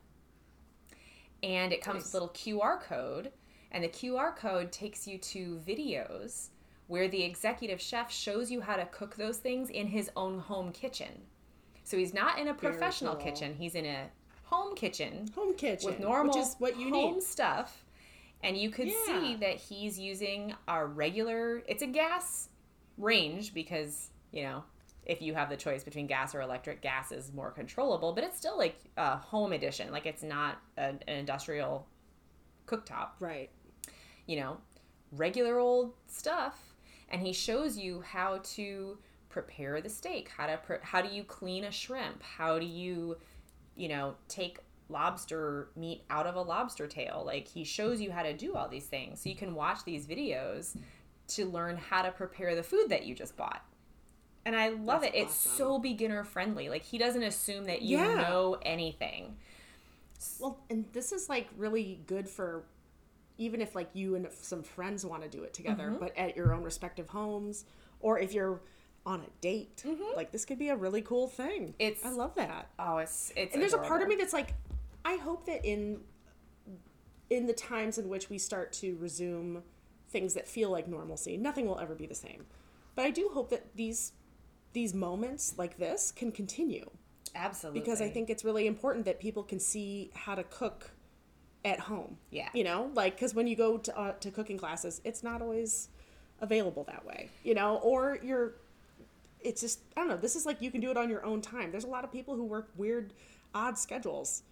[1.42, 2.04] And it comes Nice.
[2.06, 3.32] with a little QR code.
[3.72, 6.48] And the QR code takes you to videos
[6.86, 10.70] where the executive chef shows you how to cook those things in his own home
[10.72, 11.22] kitchen.
[11.82, 13.24] So he's not in a professional cool.
[13.24, 14.06] kitchen, he's in a
[14.44, 17.22] home kitchen Home kitchen, with normal which is what you home need.
[17.22, 17.84] stuff.
[18.46, 22.48] And you could see that he's using a regular it's a gas
[22.96, 24.62] range because, you know,
[25.04, 28.36] if you have the choice between gas or electric, gas is more controllable, but it's
[28.36, 29.90] still like a home edition.
[29.90, 31.86] Like it's not an, an industrial
[32.66, 33.50] cooktop Right.
[34.26, 34.58] you know,
[35.12, 36.76] regular old stuff,
[37.08, 41.24] and he shows you how to prepare the steak, how to pre- how do you
[41.24, 43.16] clean a shrimp, how do you,
[43.76, 44.58] you know, take
[44.88, 47.22] lobster meat out of a lobster tail.
[47.26, 49.20] Like he shows you how to do all these things.
[49.20, 50.76] So you can watch these videos
[51.28, 53.64] to learn how to prepare the food that you just bought.
[54.44, 55.18] And I love That's it.
[55.18, 56.68] It's so beginner friendly.
[56.68, 58.14] Like he doesn't assume that you Yeah.
[58.28, 59.36] know anything.
[60.38, 62.64] Well, and this is like really good for
[63.38, 65.98] even if like you and some friends want to do it together, Mm-hmm.
[65.98, 67.64] but at your own respective homes,
[68.00, 68.60] or if you're
[69.04, 69.84] on a date,
[70.16, 71.62] like this could be a really cool thing.
[71.68, 71.80] Mm-hmm.
[71.80, 72.70] It's- I love that.
[72.78, 74.54] Oh, it's it's and there's a part of me that's like
[75.06, 76.00] i hope that in
[77.30, 79.62] in the times in which we start to resume
[80.10, 82.44] things that feel like normalcy nothing will ever be the same
[82.94, 84.12] but i do hope that these
[84.72, 86.88] these moments like this can continue
[87.34, 87.80] Absolutely.
[87.80, 90.90] because i think it's really important that people can see how to cook
[91.64, 92.48] at home Yeah.
[92.52, 95.88] you know like because when you go to, uh, to cooking classes it's not always
[96.40, 98.54] available that way you know or you're
[99.46, 100.16] it's just I don't know.
[100.16, 101.70] This is like you can do it on your own time.
[101.70, 103.12] There's a lot of people who work weird,
[103.54, 104.42] odd schedules,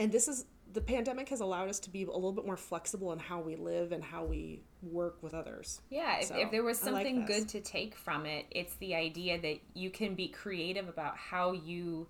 [0.00, 3.12] and this is the pandemic has allowed us to be a little bit more flexible
[3.12, 5.80] in how we live and how we work with others.
[5.90, 8.74] Yeah, if, So, if there was I like something good to take from it, it's
[8.76, 12.06] the idea that you can be creative about how you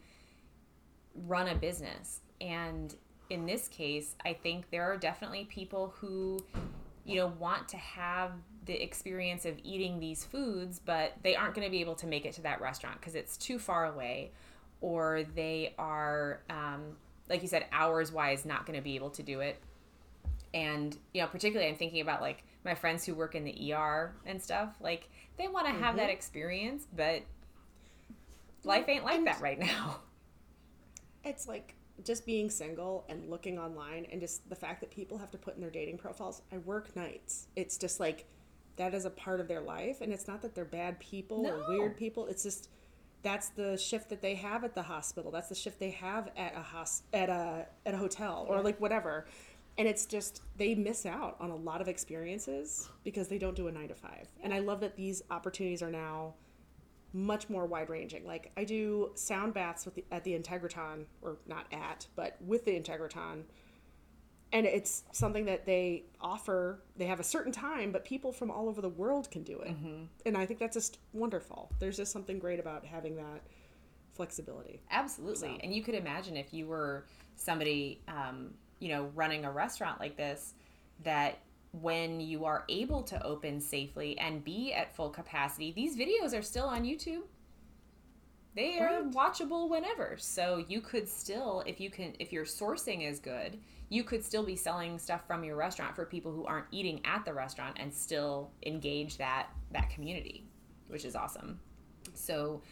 [1.14, 2.20] run a business.
[2.40, 2.94] And
[3.30, 6.44] in this case, I think there are definitely people who,
[7.04, 8.32] you know, want to have
[8.66, 12.26] the experience of eating these foods, but they aren't going to be able to make
[12.26, 14.32] it to that restaurant because it's too far away,
[14.82, 16.96] or they are, um,
[17.30, 19.56] like you said, hours wise, not going to be able to do it
[20.52, 24.12] and you know particularly i'm thinking about like my friends who work in the er
[24.26, 25.08] and stuff like
[25.38, 27.22] they want to have that experience but
[28.64, 30.00] life ain't like And- that right now
[31.24, 35.30] It's like just being single and looking online and just the fact that people have
[35.32, 36.40] to put in their dating profiles.
[36.50, 37.46] I work nights.
[37.56, 38.24] It's just like
[38.76, 41.50] that is a part of their life, and it's not that they're bad people No.
[41.60, 42.26] or weird people.
[42.26, 42.70] It's just
[43.22, 45.30] that's the shift that they have at the hospital.
[45.30, 48.80] That's the shift they have at a hos- at a at a hotel or like
[48.80, 49.26] whatever.
[49.78, 53.68] And it's just they miss out on a lot of experiences because they don't do
[53.68, 54.10] a 9 to 5.
[54.42, 56.34] And I love that these opportunities are now
[57.12, 58.26] much more wide ranging.
[58.26, 62.64] Like I do sound baths with the, at the Integratron, or not at, but with
[62.64, 63.44] the Integratron,
[64.52, 66.82] and it's something that they offer.
[66.96, 69.74] They have a certain time, but people from all over the world can do it,
[70.26, 71.70] and I think that's just wonderful.
[71.78, 73.42] There's just something great about having that
[74.14, 74.80] flexibility.
[74.90, 75.58] absolutely So.
[75.62, 80.16] and you could imagine if you were somebody um, you know running a restaurant like
[80.16, 80.54] this
[81.04, 81.38] that
[81.80, 86.42] when you are able to open safely and be at full capacity these videos are
[86.42, 87.22] still on youtube
[88.54, 89.10] they are Right.
[89.12, 93.58] watchable whenever so you could still if you can if your sourcing is good
[93.90, 97.24] you could still be selling stuff from your restaurant for people who aren't eating at
[97.26, 100.44] the restaurant and still engage that that community
[100.88, 101.60] which is awesome.
[102.14, 102.62] So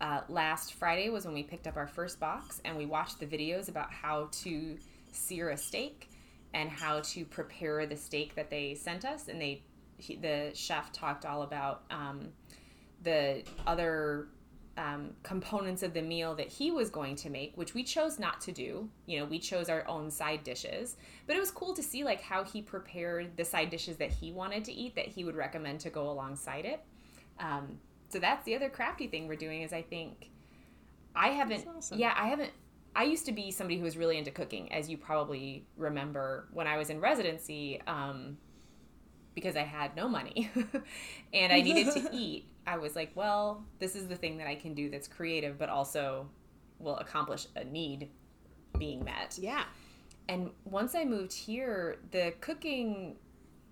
[0.00, 3.26] uh, last friday was when we picked up our first box and we watched the
[3.26, 4.76] videos about how to
[5.12, 6.10] sear a steak
[6.54, 9.28] and how to prepare the steak that they sent us.
[9.28, 9.62] And they
[9.98, 12.28] he, the chef talked all about um,
[13.02, 14.28] the other
[14.76, 18.40] um, components of the meal that he was going to make, which we chose not
[18.42, 18.88] to do.
[19.06, 20.96] You know, we chose our own side dishes,
[21.26, 24.32] but it was cool to see like how he prepared the side dishes that he
[24.32, 26.80] wanted to eat that he would recommend to go alongside it.
[27.38, 30.30] Um, so that's the other crafty thing we're doing is I think
[31.14, 31.98] I haven't, awesome.
[31.98, 32.52] yeah, I haven't.
[32.94, 36.66] I used to be somebody who was really into cooking, as you probably remember when
[36.66, 37.80] I was in residency.
[37.86, 38.38] Um,
[39.36, 40.50] because I had no money
[41.32, 44.54] and I needed to eat, I was like, well, this is the thing that I
[44.54, 46.28] can do that's creative, but also
[46.78, 48.10] will accomplish a need
[48.78, 49.38] being met.
[49.40, 49.64] Yeah,
[50.28, 53.16] and once I moved here, the cooking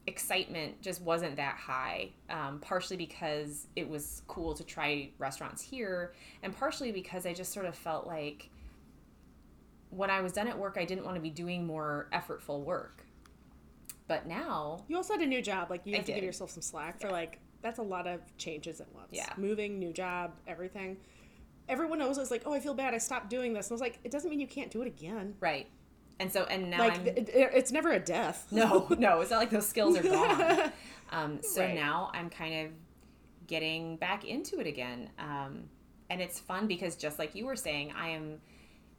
[0.07, 2.11] excitement just wasn't that high.
[2.31, 7.53] Um, partially because it was cool to try restaurants here, and partially because I just
[7.53, 8.51] sort of felt like
[9.91, 13.05] when I was done at work, I didn't want to be doing more effortful work.
[14.07, 15.71] But now, You also had a new job.
[15.71, 18.21] Like you I have to give yourself some slack for like that's a lot of
[18.39, 19.09] changes at once.
[19.11, 19.29] Yeah.
[19.37, 20.99] Moving, new job, everything.
[21.69, 22.95] Everyone knows it's like, oh, I feel bad.
[22.95, 23.67] I stopped doing this.
[23.67, 25.35] And I was like, it doesn't mean you can't do it again.
[25.41, 25.67] right,
[26.21, 28.47] and so and now Like I'm it, it- it's never a death.
[28.53, 30.71] no, no, it's not like those skills are gone.
[31.13, 31.75] Um, so Right.
[31.75, 32.73] now I'm kind of
[33.47, 35.11] getting back into it again.
[35.19, 35.65] Um,
[36.11, 38.41] and it's fun because just like you were saying, I am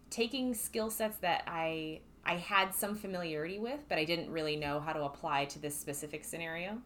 [0.09, 4.79] taking skill sets that I I had some familiarity with, but I didn't really know
[4.79, 6.81] how to apply to this specific scenario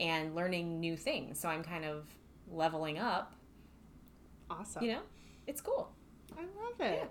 [0.00, 1.38] and learning new things.
[1.38, 2.04] So I'm kind of
[2.50, 3.34] leveling up,
[4.50, 4.84] Awesome.
[4.84, 5.00] you know?
[5.46, 5.90] It's cool.
[6.36, 7.08] I love it.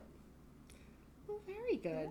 [1.27, 2.09] Well, very good.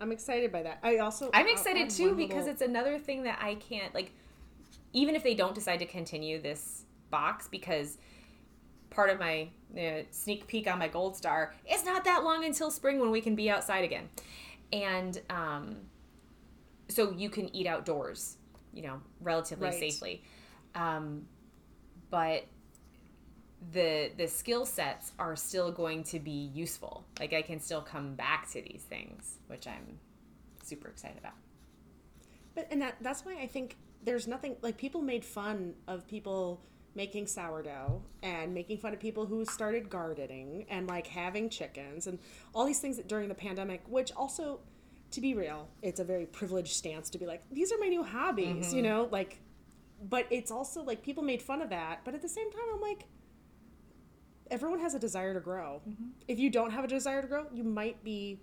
[0.00, 0.78] I'm excited by that.
[0.82, 4.12] I also I'm excited too because little- it's another thing that I can't like
[4.92, 7.98] even if they don't decide to continue this box because
[8.90, 12.70] part of my uh, sneak peek on my gold star it's not that long until
[12.70, 14.08] spring when we can be outside again
[14.72, 15.76] and um
[16.88, 18.36] so you can eat outdoors
[18.76, 19.80] you know relatively Right.
[19.80, 20.22] safely.
[20.74, 21.26] Um
[22.10, 22.44] but
[23.72, 27.04] the the skill sets are still going to be useful.
[27.18, 29.98] Like i can still come back to these things which i'm
[30.62, 31.34] super excited about.
[32.54, 36.60] But and that that's why I think there's nothing like people made fun of people
[36.94, 42.18] making sourdough and making fun of people who started gardening and like having chickens and
[42.54, 44.60] all these things that during the pandemic, which also
[45.12, 48.02] to be real, it's a very privileged stance to be like, these are my new
[48.02, 48.88] hobbies, you mm-hmm.
[48.88, 49.40] know, like
[50.02, 52.80] but it's also like people made fun of that, but at the same time I'm
[52.80, 53.04] like
[54.50, 55.80] everyone has a desire to grow.
[55.88, 56.04] Mm-hmm.
[56.28, 58.40] If you don't have a desire to grow, you might be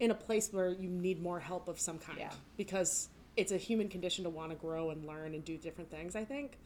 [0.00, 2.32] in a place where you need more help of some kind Yeah.
[2.56, 6.16] because it's a human condition to want to grow and learn and do different things,
[6.16, 6.58] I think.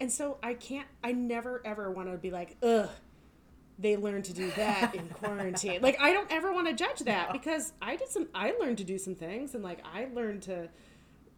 [0.00, 2.88] And so I can't I never ever want to be like, "Ugh,
[3.78, 7.32] they learned to do that in quarantine." Like I don't ever want to judge that
[7.32, 10.68] because I did some I learned to do some things and like I learned to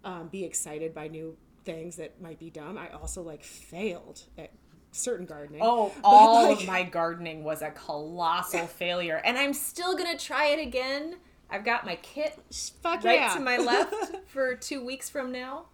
[0.05, 2.79] um, be excited by new things that might be dumb.
[2.79, 4.51] I also like failed at
[4.93, 5.61] certain gardening.
[5.63, 10.19] Oh, But, all like- of my gardening was a colossal failure, and I'm still gonna
[10.19, 11.17] try it again.
[11.53, 12.39] I've got my kit
[12.81, 13.35] fuck right yeah.
[13.35, 13.95] to my left
[14.29, 15.67] for two weeks from now.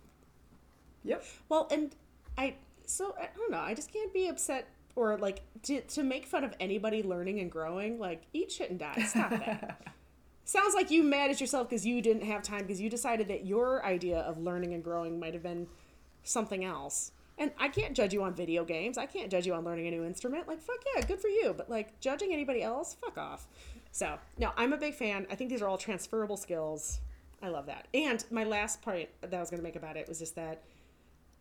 [1.04, 1.24] Yep.
[1.50, 1.94] Well, and
[2.38, 2.54] I
[2.86, 3.60] so I don't know.
[3.60, 7.52] I just can't be upset or like to to make fun of anybody learning and
[7.52, 7.98] growing.
[7.98, 9.04] Like eat shit and die.
[9.06, 9.80] Stop that.
[10.44, 13.44] Sounds like you mad at yourself because you didn't have time because you decided that
[13.44, 15.66] your idea of learning and growing might have been
[16.22, 17.12] something else.
[17.38, 18.96] And I can't judge you on video games.
[18.96, 20.48] I can't judge you on learning a new instrument.
[20.48, 21.54] Like fuck yeah, good for you.
[21.56, 23.46] But like judging anybody else, fuck off.
[23.92, 25.26] So no, I'm a big fan.
[25.30, 27.00] I think these are all transferable skills.
[27.42, 27.88] I love that.
[27.92, 30.62] And my last point that I was going to make about it was just that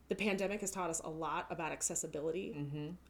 [0.08, 2.54] the pandemic has taught us a lot about accessibility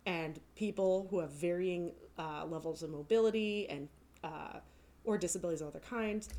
[0.06, 3.90] and people who have varying uh, levels of mobility and
[4.24, 4.60] uh,
[5.04, 6.30] or disabilities of other kinds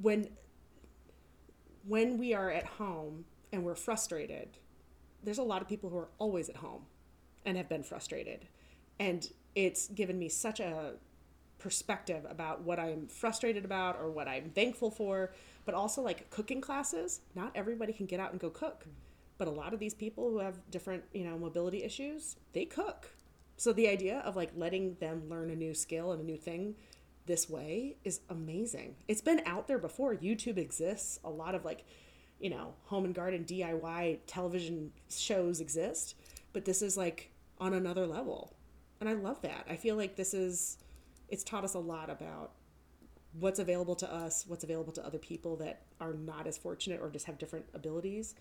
[0.00, 0.28] when
[1.86, 4.48] when we are at home and we're frustrated
[5.22, 6.82] there's a lot of people who are always at home
[7.44, 8.46] and have been frustrated.
[8.98, 10.94] And it's given me such a
[11.58, 15.32] perspective about what I'm frustrated about or what I'm thankful for,
[15.64, 17.20] but also like cooking classes.
[17.34, 18.86] Not everybody can get out and go cook,
[19.38, 23.08] but a lot of these people who have different, you know, mobility issues, they cook.
[23.56, 26.74] So the idea of like letting them learn a new skill and a new thing
[27.26, 28.96] this way is amazing.
[29.06, 30.14] It's been out there before.
[30.14, 31.20] YouTube exists.
[31.24, 31.84] A lot of like,
[32.40, 36.14] you know, home and garden DIY television shows exist,
[36.52, 38.56] but this is like on another level.
[39.00, 39.66] And I love that.
[39.68, 40.78] I feel like this is
[41.28, 42.52] it's taught us a lot about
[43.38, 47.10] what's available to us, what's available to other people that are not as fortunate or
[47.10, 48.34] just have different abilities.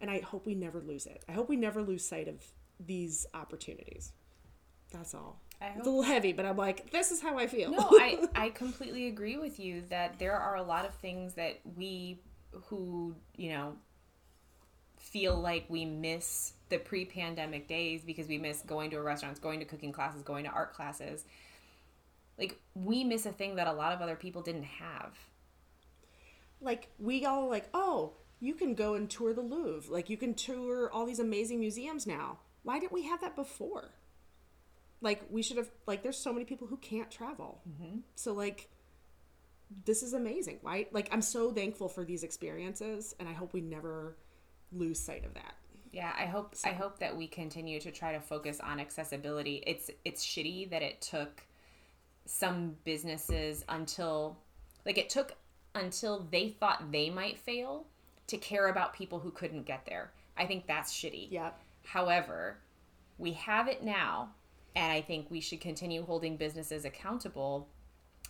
[0.00, 1.24] And I hope we never lose it.
[1.28, 2.44] I hope we never lose sight of
[2.78, 4.12] these opportunities.
[4.92, 5.40] That's all.
[5.60, 7.70] It's a little heavy, but I'm like, this is how I feel.
[7.72, 11.58] No, I, I completely agree with you that there are a lot of things that
[11.76, 12.20] we
[12.66, 13.74] who, you know,
[14.96, 19.58] feel like we miss the pre pandemic days because we miss going to restaurants, going
[19.58, 21.24] to cooking classes, going to art classes.
[22.38, 25.18] Like, we miss a thing that a lot of other people didn't have.
[26.60, 29.92] like we all like, oh, you can go and tour the Louvre.
[29.92, 32.38] Like you can tour all these amazing museums now.
[32.62, 33.90] Why didn't we have that before?
[35.00, 37.60] Like we should have like there's so many people who can't travel.
[37.68, 37.98] Mm-hmm.
[38.14, 38.68] So like
[39.84, 40.92] this is amazing, right?
[40.92, 44.16] Like I'm so thankful for these experiences and I hope we never
[44.72, 45.54] lose sight of that.
[45.92, 49.62] Yeah, I hope I hope that we continue to try to focus on accessibility.
[49.66, 51.42] It's it's shitty that it took
[52.26, 54.36] some businesses until
[54.84, 55.32] like it took
[55.74, 57.86] until they thought they might fail
[58.28, 60.12] to care about people who couldn't get there.
[60.36, 61.30] I think that's shitty.
[61.30, 61.60] Yep.
[61.84, 62.58] However,
[63.18, 64.30] we have it now,
[64.76, 67.68] and I think we should continue holding businesses accountable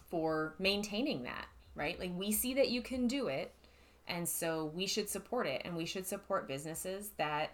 [0.08, 1.98] for maintaining that, right?
[1.98, 3.52] Like we see that you can do it,
[4.06, 7.50] and so we should support it, and we should support businesses that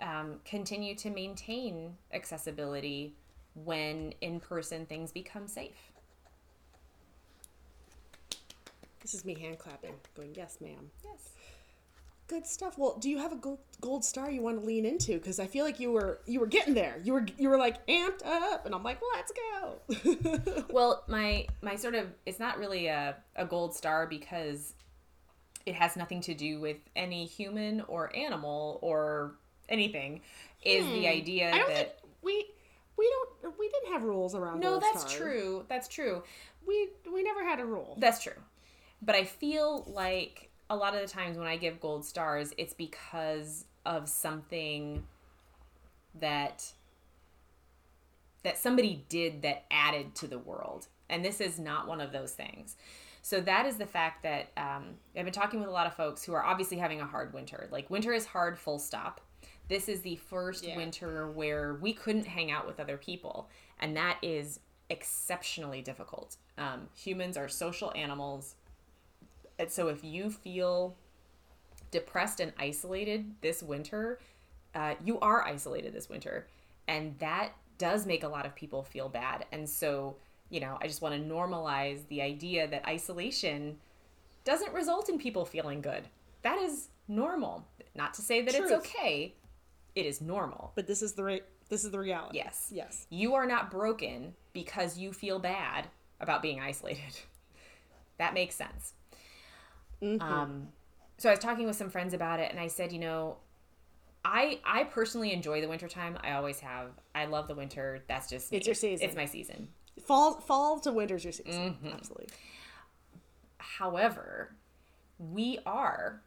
[0.00, 3.14] um, continue to maintain accessibility
[3.54, 5.92] when in person things become safe.
[9.00, 10.90] This is me hand clapping, going, yes, ma'am.
[11.04, 11.30] Yes.
[12.26, 12.78] Good stuff.
[12.78, 15.12] Well, do you have a gold, gold star you want to lean into?
[15.12, 16.98] Because I feel like you were you were getting there.
[17.04, 20.64] You were you were like amped up, and I'm like, let's go.
[20.70, 24.74] Well, my my sort of it's not really a, a gold star because
[25.66, 29.34] it has nothing to do with any human or animal or
[29.68, 30.22] anything.
[30.64, 31.54] Is the idea Hmm.
[31.54, 32.46] I don't that think we
[32.96, 33.12] we
[33.42, 34.60] don't we didn't have rules around.
[34.60, 35.12] no, that's stars.
[35.14, 35.64] true.
[35.68, 36.22] That's true.
[36.66, 37.96] We we never had a rule.
[38.00, 38.32] That's true.
[39.02, 42.74] But I feel like a lot of the times when I give gold stars, it's
[42.74, 45.04] because of something
[46.20, 46.72] that
[48.42, 50.88] that somebody did that added to the world.
[51.08, 52.76] And this is not one of those things.
[53.22, 56.22] So that is the fact that um, I've been talking with a lot of folks
[56.22, 57.68] who are obviously having a hard winter.
[57.72, 59.22] Like winter is hard, full stop.
[59.68, 60.76] This is the first Yeah.
[60.76, 63.48] winter where we couldn't hang out with other people,
[63.80, 64.60] and that is
[64.90, 66.36] exceptionally difficult.
[66.58, 68.56] Um, humans are social animals,
[69.58, 70.96] and so if you feel
[71.90, 74.18] depressed and isolated this winter,
[74.74, 76.46] uh, you are isolated this winter.
[76.88, 79.46] And that does make a lot of people feel bad.
[79.52, 80.16] And so,
[80.50, 83.76] you know, I just want to normalize the idea that isolation
[84.44, 86.08] doesn't result in people feeling good.
[86.42, 87.64] That is normal.
[87.94, 89.34] Not to say that it's okay,
[89.94, 90.72] it is normal.
[90.74, 91.44] But this is the right.
[91.68, 92.36] This is the reality.
[92.36, 92.70] Yes.
[92.72, 93.06] Yes.
[93.08, 95.86] You are not broken because you feel bad
[96.20, 97.18] about being isolated.
[98.18, 98.92] that makes sense.
[100.02, 100.68] Um,
[101.18, 103.38] so I was talking with some friends about it, and I said, you know,
[104.24, 106.18] I I personally enjoy the wintertime.
[106.22, 106.90] I always have.
[107.14, 108.02] I love the winter.
[108.08, 108.58] That's just me.
[108.58, 109.06] It's your season.
[109.06, 109.68] It's my season.
[110.06, 111.76] Fall fall to winter's your season.
[111.82, 111.88] Mm-hmm.
[111.88, 112.28] Absolutely.
[113.58, 114.54] However,
[115.18, 116.22] we are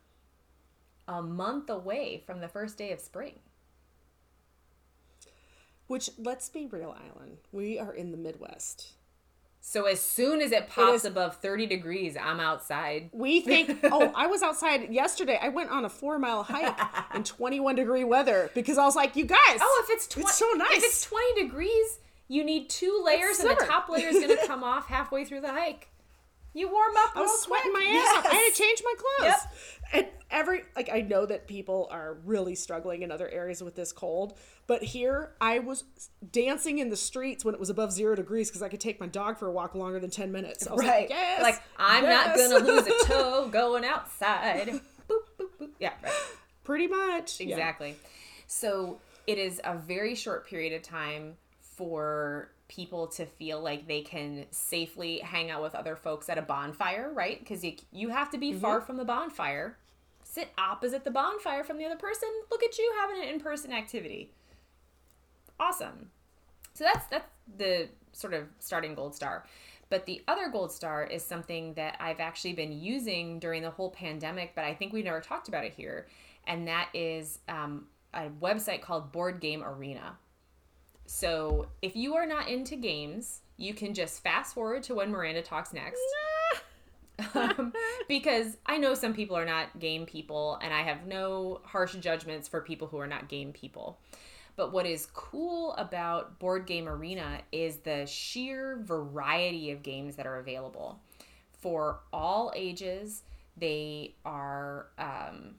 [1.07, 3.39] a month away from the first day of spring.
[5.88, 7.38] Which let's be real, Island.
[7.51, 8.97] We are in the Midwest.
[9.70, 13.09] So as soon as it pops above 30 degrees, I'm outside.
[13.11, 15.38] We think, oh, I was outside yesterday.
[15.41, 16.80] I went on a four mile hike
[17.13, 19.59] in 21 degree weather because I was like, you guys.
[19.59, 20.78] Oh, if it's 20, It's so nice.
[20.78, 21.99] If it's 20 degrees,
[22.30, 25.41] you need two layers, and the top layer is going to come off halfway through
[25.41, 25.89] the hike.
[26.53, 27.18] You warm up.
[27.18, 27.84] I was sweating quick.
[27.84, 28.32] my ass off.
[28.32, 29.34] I had to change my clothes.
[29.93, 30.05] Yep.
[30.05, 33.91] And every like I know that people are really struggling in other areas with this
[33.91, 35.84] cold, but here I was
[36.32, 39.07] dancing in the streets when it was above zero degrees because I could take my
[39.07, 40.67] dog for a walk longer than ten minutes.
[40.67, 41.01] I was Right.
[41.01, 44.67] Like, yes, Like, I'm not going to lose a toe going outside.
[45.09, 45.69] boop, boop, boop.
[45.80, 46.11] Yeah, right.
[46.63, 47.39] Pretty much.
[47.39, 47.47] Yeah.
[47.55, 47.95] Exactly.
[48.47, 54.01] So it is a very short period of time for people to feel like they
[54.01, 57.39] can safely hang out with other folks at a bonfire, right?
[57.39, 58.59] Because you, you have to be Mm-hmm.
[58.59, 59.78] far from the bonfire.
[60.30, 62.30] Sit opposite the bonfire from the other person.
[62.51, 64.32] Look at you having an in-person activity.
[65.59, 66.11] Awesome.
[66.73, 69.45] So that's that's the sort of starting gold star.
[69.89, 73.89] But the other gold star is something that I've actually been using during the whole
[73.89, 76.07] pandemic, but I think we've never talked about it here,
[76.45, 80.17] and that is um, a website called Board Game Arena.
[81.05, 85.41] So if you are not into games, you can just fast forward to when Miranda
[85.41, 86.01] talks next.
[87.34, 87.74] Um,
[88.07, 92.47] because I know some people are not game people, and I have no harsh judgments
[92.47, 93.99] for people who are not game people.
[94.55, 100.26] But what is cool about Board Game Arena is the sheer variety of games that
[100.26, 100.99] are available
[101.59, 103.22] for all ages.
[103.55, 105.55] They are um,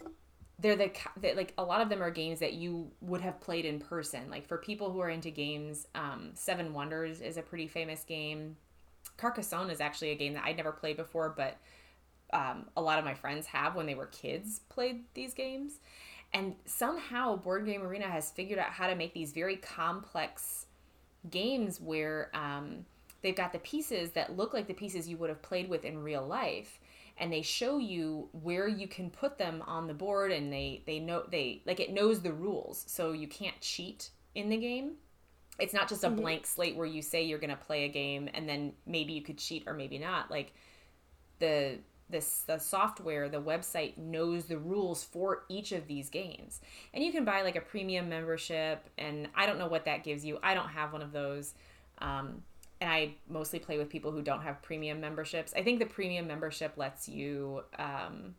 [0.58, 0.90] they're the
[1.36, 4.28] like a lot of them are games that you would have played in person.
[4.30, 8.56] Like for people who are into games, um, Seven Wonders is a pretty famous game.
[9.18, 11.58] Carcassonne is actually a game that I'd never played before, but
[12.32, 15.80] um, a lot of my friends have when they were kids played these games.
[16.32, 20.66] And somehow Board Game Arena has figured out how to make these very complex
[21.30, 22.84] games where um,
[23.22, 26.02] they've got the pieces that look like the pieces you would have played with in
[26.02, 26.80] real life
[27.20, 30.98] and they show you where you can put them on the board and they they
[30.98, 34.92] know they like it knows the rules so you can't cheat in the game
[35.58, 38.28] it's not just a blank slate where you say you're going to play a game
[38.32, 40.30] and then maybe you could cheat or maybe not.
[40.30, 40.52] Like
[41.38, 41.78] the
[42.10, 46.60] this the software the website knows the rules for each of these games.
[46.94, 50.24] And you can buy like a premium membership and i don't know what that gives
[50.24, 50.38] you.
[50.42, 51.54] I don't have one of those.
[51.98, 52.42] Um,
[52.80, 55.52] and I mostly play with people who don't have premium memberships.
[55.56, 58.36] I think the premium membership lets you um,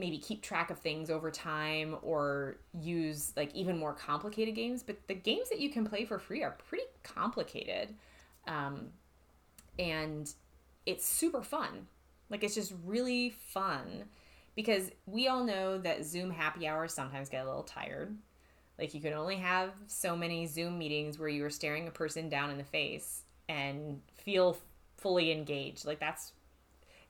[0.00, 4.82] maybe keep track of things over time or use like even more complicated games.
[4.82, 7.94] But the games that you can play for free are pretty complicated.
[8.48, 8.88] Um,
[9.78, 10.32] and
[10.86, 11.86] it's super fun.
[12.30, 14.04] Like it's just really fun
[14.56, 18.16] because we all know that Zoom happy hours sometimes get a little tired.
[18.78, 22.28] Like you can only have so many Zoom meetings where you are staring a person
[22.28, 24.56] down in the face and feel
[24.96, 25.84] fully engaged.
[25.84, 26.32] Like that's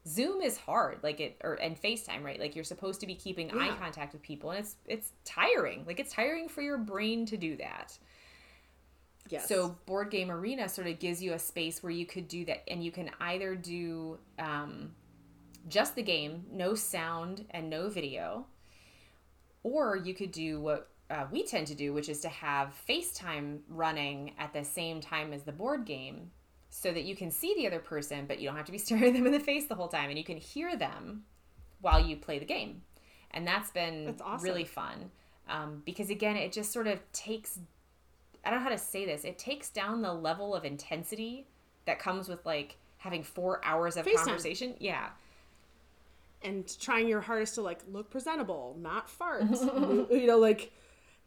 [0.07, 2.41] Zoom is hard, like it or and FaceTime, right?
[2.41, 5.85] Like you're supposed to be keeping eye contact with people and it's it's tiring.
[5.87, 7.99] Like it's tiring for your brain to do that.
[9.29, 9.47] Yes.
[9.47, 12.69] So Board Game Arena sort of gives you a space where you could do that,
[12.69, 14.93] and you can either do um,
[15.69, 18.47] just the game, no sound and no video,
[19.63, 23.61] or you could do what uh, we tend to do, which is to have FaceTime
[23.69, 26.31] running at the same time as the board game,
[26.71, 29.13] so that you can see the other person, but you don't have to be staring
[29.13, 31.25] them in the face the whole time, and you can hear them
[31.81, 32.83] while you play the game,
[33.33, 34.45] and that's been That's awesome.
[34.45, 35.11] really fun.
[35.49, 37.59] Um, because again, it just sort of takes
[38.45, 39.25] I don't know how to say this.
[39.25, 41.47] It takes down the level of intensity
[41.85, 44.25] that comes with like having four hours of FaceTime.
[44.25, 44.75] conversation.
[44.79, 45.09] Yeah.
[46.43, 49.43] and trying your hardest to like look presentable, not fart.
[49.51, 50.73] you know, like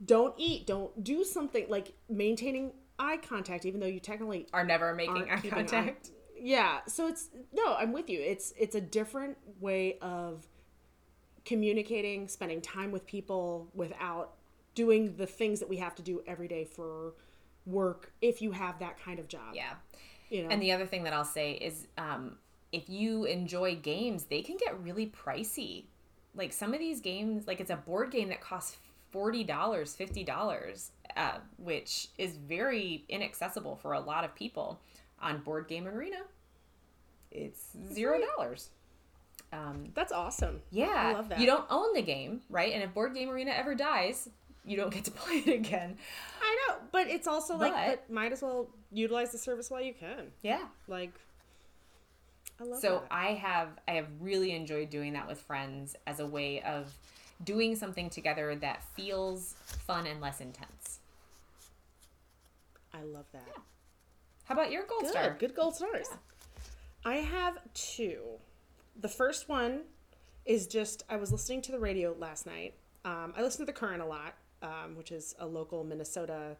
[0.04, 2.72] don't eat, don't do something like maintaining
[3.04, 6.12] eye contact, even though you technically Are never making eye keeping eye- contact.
[6.40, 6.80] yeah.
[6.88, 8.20] So it's no, I'm with you.
[8.22, 10.48] It's it's a different way of
[11.46, 14.36] communicating, spending time with people without
[14.76, 17.14] doing the things that we have to do every day for
[17.66, 19.54] work if you have that kind of job.
[19.54, 19.74] Yeah.
[20.30, 20.50] You know.
[20.50, 22.38] And the other thing that I'll say is um,
[22.72, 25.86] if you enjoy games, they can get really pricey.
[26.36, 28.78] Like some of these games, like it's a board game that costs
[29.14, 34.80] $40, $50, uh, which is very inaccessible for a lot of people.
[35.22, 36.18] On Board Game Arena,
[37.32, 38.70] it's zero dollars.
[39.54, 40.62] Um, That's awesome.
[40.72, 40.88] Yeah.
[40.88, 41.40] I love that.
[41.40, 42.74] You don't own the game, right?
[42.74, 44.28] And if Board Game Arena ever dies,
[44.66, 45.96] you don't get to play it again.
[46.42, 49.82] I know, but it's also like But- but might as well utilize the service while
[49.82, 50.32] you can.
[50.42, 50.66] Yeah.
[50.88, 51.14] Like
[52.60, 53.08] I love So that.
[53.12, 56.92] I have I have really enjoyed doing that with friends as a way of
[57.44, 61.00] doing something together that feels fun and less intense.
[62.94, 63.48] I love that.
[64.46, 65.36] How about your gold Good, star?
[65.40, 66.10] good gold stars.
[67.06, 68.22] I have two.
[69.00, 69.82] The first one
[70.46, 72.76] is just I was listening to the radio last night.
[73.06, 76.56] Um, I listen to the Current a lot, um, which is a local Minnesota.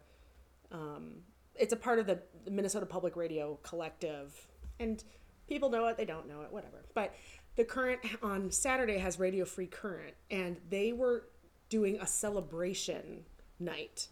[0.72, 1.16] Um,
[1.54, 2.20] it's a part of the
[2.50, 4.46] Minnesota Public Radio Collective,
[4.80, 5.02] and
[5.46, 6.84] people know it, they don't know it, whatever.
[6.94, 7.14] But
[7.56, 11.28] the Current on Saturday has Radio Free Current, and they were
[11.68, 13.24] doing a celebration
[13.58, 14.08] night.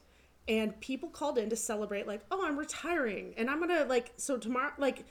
[0.49, 4.37] And people called in to celebrate like oh i'm retiring and i'm gonna like so
[4.37, 5.05] tomorrow like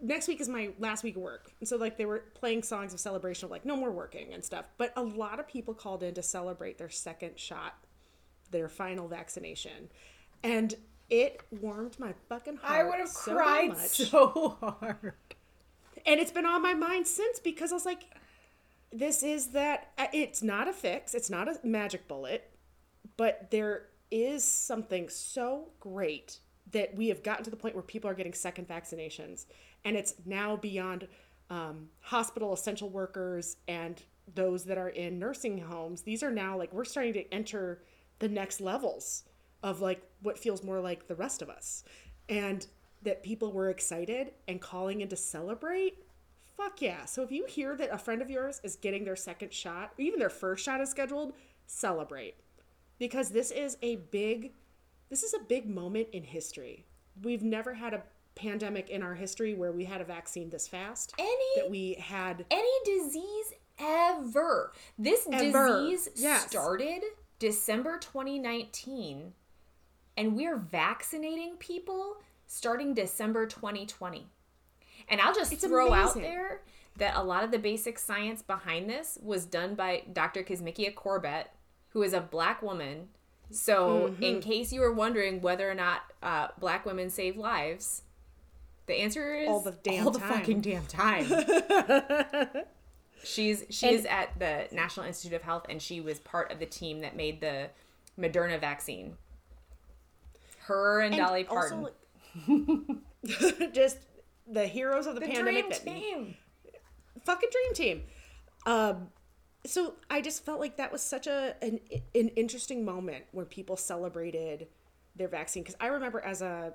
[0.00, 1.52] next week is my last week of work.
[1.60, 4.44] And so like they were playing songs of celebration of like no more working and
[4.44, 4.66] stuff.
[4.76, 7.74] But a lot of people called in to celebrate their second shot
[8.50, 9.88] their final vaccination.
[10.42, 10.74] And
[11.10, 13.78] it warmed my fucking heart I would have so much.
[13.78, 15.14] so hard.
[16.06, 18.04] And it's been on my mind since because I was like,
[18.92, 22.50] this is that uh, it's not a fix, it's not a magic bullet,
[23.16, 26.38] but there is something so great
[26.70, 29.46] that we have gotten to the point where people are getting second vaccinations,
[29.84, 31.08] and it's now beyond
[31.50, 34.02] um, hospital essential workers and
[34.34, 36.02] those that are in nursing homes.
[36.02, 37.82] These are now like we're starting to enter
[38.20, 39.24] the next levels
[39.62, 41.84] of like what feels more like the rest of us,
[42.28, 42.66] and
[43.02, 46.03] that people were excited and calling in to celebrate.
[46.56, 47.04] Fuck yeah.
[47.04, 50.02] So if you hear that a friend of yours is getting their second shot, or
[50.02, 51.34] even their first shot is scheduled,
[51.66, 52.36] celebrate.
[52.98, 54.52] Because this is a big
[55.10, 56.86] this is a big moment in history.
[57.22, 58.02] We've never had a
[58.34, 61.12] pandemic in our history where we had a vaccine this fast.
[61.18, 64.72] Any that we had any disease ever.
[64.98, 65.82] This Ever.
[65.82, 66.46] disease Yes.
[66.48, 67.02] started
[67.38, 69.34] December 2019
[70.16, 72.16] and we're vaccinating people
[72.46, 74.28] starting December 2020.
[75.08, 76.60] And I'll just It's throw out there
[76.96, 80.42] that a lot of the basic science behind this was done by Dr.
[80.42, 81.50] Kizzmekia Corbett,
[81.90, 83.08] who is a black woman.
[83.50, 84.22] So, Mm-hmm.
[84.22, 88.02] in case you were wondering whether or not uh, black women save lives,
[88.86, 90.32] the answer is All the damn all the time.
[90.38, 91.26] fucking damn time.
[93.22, 96.58] She's she And- is at the National Institute of Health, and she was part of
[96.58, 97.68] the team that made the
[98.18, 99.16] Moderna vaccine.
[100.60, 101.94] Her and, and Dolly Parton, like,
[103.72, 103.98] just
[104.46, 106.36] the heroes of the, the pandemic dream that team.
[107.24, 108.02] fucking dream team.
[108.66, 109.08] Um,
[109.66, 111.80] so I just felt like that was such a an,
[112.14, 114.68] an interesting moment when people celebrated
[115.16, 116.74] their vaccine because I remember as a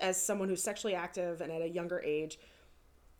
[0.00, 2.38] as someone who's sexually active and at a younger age,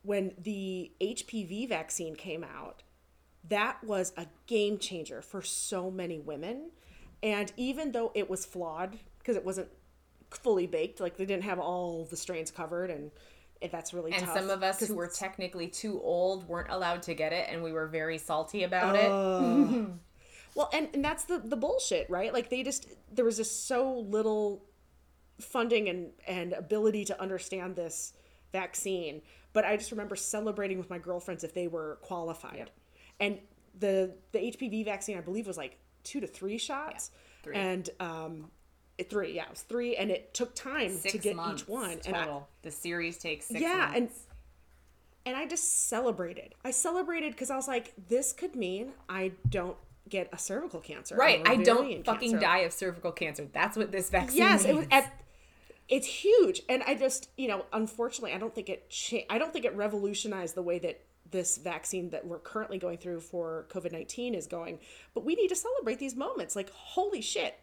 [0.03, 2.83] when the HPV vaccine came out,
[3.49, 6.71] that was a game changer for so many women.
[7.23, 9.69] And even though it was flawed because it wasn't
[10.31, 13.11] fully baked, like they didn't have all the strains covered, and
[13.63, 14.37] if that's really And tough.
[14.37, 17.73] some of us who were technically too old weren't allowed to get it, and we
[17.73, 19.11] were very salty about it.
[20.55, 22.33] Well, and, and that's the the bullshit, right?
[22.33, 24.63] Like they just there was just so little
[25.41, 28.13] funding and and ability to understand this
[28.53, 29.23] vaccine.
[29.55, 32.71] But I just remember celebrating with my girlfriends if they were qualified.
[33.19, 33.39] And
[33.79, 37.11] the the HPV vaccine I believe was like 2 to 3 shots.
[37.43, 37.55] three.
[37.57, 38.51] And um
[39.09, 41.99] 3, yeah, it was 3 and it took time Six to get each one.
[41.99, 42.07] total.
[42.07, 43.97] And I, the series takes six yeah, months.
[43.97, 44.09] and
[45.25, 46.55] and I just celebrated.
[46.65, 49.77] I celebrated because I was like, this could mean I don't
[50.09, 52.45] get a cervical cancer, right, I don't fucking cancer.
[52.45, 53.47] die of cervical cancer.
[53.53, 55.19] That's what this vaccine Yes, it was at.
[55.89, 58.89] It's huge, and I just you know, unfortunately, I don't think it.
[58.91, 61.01] Cha- I don't think it revolutionized the way that
[61.31, 64.79] this vaccine that we're currently going through for COVID nineteen is going.
[65.15, 66.57] But we need to celebrate these moments.
[66.57, 67.55] Like holy shit.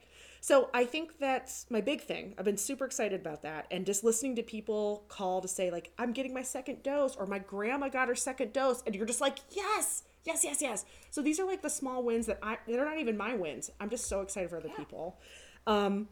[0.41, 2.33] So I think that's my big thing.
[2.37, 5.91] I've been super excited about that, and just listening to people call to say like,
[5.97, 9.21] "I'm getting my second dose," or "My grandma got her second dose," and you're just
[9.21, 12.57] like, "Yes, yes, yes, yes." So these are like the small wins that I.
[12.67, 13.71] They're not even my wins.
[13.79, 15.19] I'm just so excited for other people.
[15.67, 16.07] Um,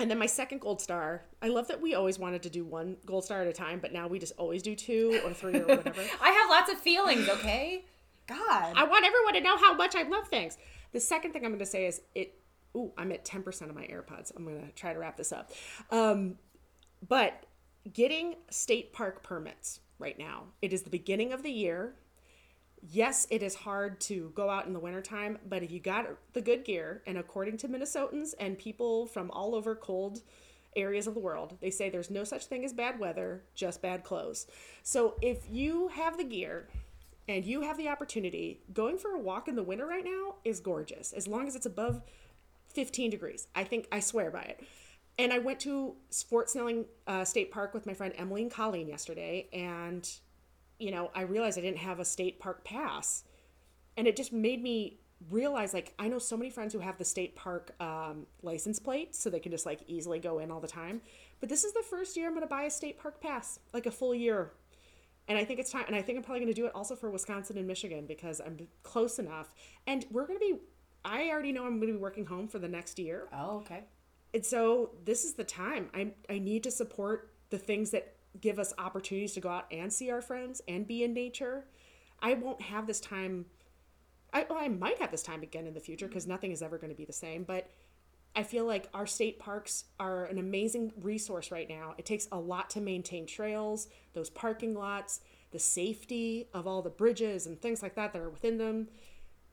[0.00, 2.96] and then my second gold star, I love that we always wanted to do one
[3.04, 5.66] gold star at a time, but now we just always do two or three or
[5.66, 6.02] whatever.
[6.22, 7.84] I have lots of feelings, okay?
[8.26, 8.72] God.
[8.76, 10.56] I want everyone to know how much I love things.
[10.92, 12.39] The second thing I'm going to say is it.
[12.76, 14.32] Ooh, I'm at 10% of my AirPods.
[14.36, 15.50] I'm going to try to wrap this up.
[15.90, 16.36] Um,
[17.06, 17.44] but
[17.92, 21.94] getting state park permits right now, it is the beginning of the year.
[22.82, 26.40] Yes, it is hard to go out in the wintertime, but if you got the
[26.40, 30.22] good gear, and according to Minnesotans and people from all over cold
[30.76, 34.04] areas of the world, they say there's no such thing as bad weather, just bad
[34.04, 34.46] clothes.
[34.82, 36.68] So if you have the gear
[37.28, 40.60] and you have the opportunity, going for a walk in the winter right now is
[40.60, 42.02] gorgeous, as long as it's above
[42.74, 43.48] 15 degrees.
[43.54, 44.64] I think, I swear by it.
[45.18, 45.96] And I went to
[46.28, 50.08] Fort Snelling uh, State Park with my friend Emily and Colleen yesterday, and
[50.80, 53.22] you know, I realized I didn't have a state park pass.
[53.96, 54.98] And it just made me
[55.28, 59.14] realize like I know so many friends who have the state park um, license plate
[59.14, 61.02] so they can just like easily go in all the time.
[61.38, 63.86] But this is the first year I'm going to buy a state park pass, like
[63.86, 64.52] a full year.
[65.28, 65.84] And I think it's time.
[65.86, 68.40] And I think I'm probably going to do it also for Wisconsin and Michigan because
[68.40, 69.54] I'm close enough.
[69.86, 70.54] And we're going to be,
[71.04, 73.28] I already know I'm going to be working home for the next year.
[73.32, 73.84] oh, okay.
[74.32, 75.90] And so this is the time.
[75.94, 79.92] I I need to support the things that give us opportunities to go out and
[79.92, 81.66] see our friends and be in nature.
[82.20, 83.46] I won't have this time.
[84.32, 86.78] I well, I might have this time again in the future because nothing is ever
[86.78, 87.42] going to be the same.
[87.44, 87.70] But
[88.36, 91.94] I feel like our state parks are an amazing resource right now.
[91.98, 95.20] It takes a lot to maintain trails, those parking lots,
[95.50, 98.88] the safety of all the bridges and things like that that are within them.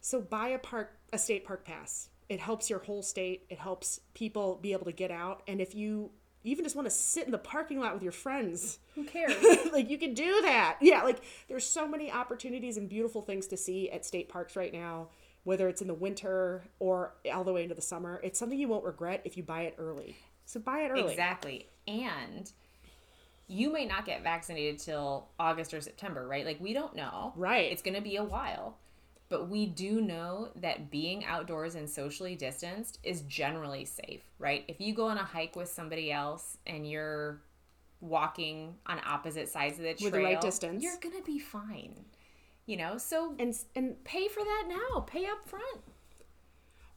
[0.07, 2.07] So buy a park a state park pass.
[2.29, 3.45] It helps your whole state.
[3.49, 5.43] It helps people be able to get out.
[5.49, 6.11] And if you
[6.45, 9.35] even just want to sit in the parking lot with your friends, Who cares?
[9.73, 10.77] like you can do that.
[10.79, 11.19] Yeah, like
[11.49, 15.09] there's so many opportunities and beautiful things to see at state parks right now,
[15.43, 18.21] whether it's in the winter or all the way into the summer.
[18.23, 20.15] It's something you won't regret if you buy it early.
[20.45, 21.11] So buy it early.
[21.11, 21.67] Exactly.
[21.85, 22.49] And
[23.47, 26.45] you may not get vaccinated till August or September, right?
[26.45, 27.33] Like we don't know.
[27.35, 27.73] Right.
[27.73, 28.77] It's going to be a while.
[29.29, 34.63] But we do know that being outdoors and socially distanced is generally safe, right?
[34.67, 37.41] If you go on a hike with somebody else and you're
[37.99, 40.83] walking on opposite sides of the trail, With the right distance.
[40.83, 42.05] you're going to be fine.
[42.65, 45.01] You know, so And and pay for that now.
[45.01, 45.81] Pay up front.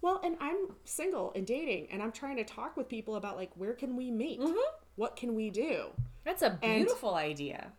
[0.03, 3.51] Well, and I'm single and dating, and I'm trying to talk with people about like
[3.55, 4.41] where can we meet?
[4.41, 4.57] Mm-hmm.
[4.97, 5.87] What can we do?
[6.25, 7.73] That's a beautiful idea.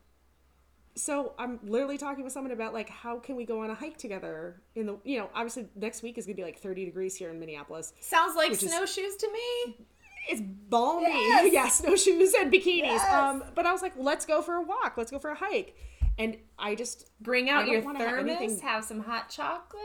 [0.96, 3.98] So I'm literally talking with someone about like how can we go on a hike
[3.98, 7.30] together in the you know obviously next week is gonna be like 30 degrees here
[7.30, 7.94] in Minneapolis.
[8.02, 9.86] Sounds like Which is- snowshoes to me.
[10.30, 11.52] It's balmy, Yes!
[11.54, 12.84] yeah, snowshoes and bikinis.
[12.84, 13.12] Yes!
[13.12, 15.76] Um, but I was like, let's go for a walk, let's go for a hike,
[16.20, 19.82] and I just Bring out your wanna have thermos, have some hot chocolate.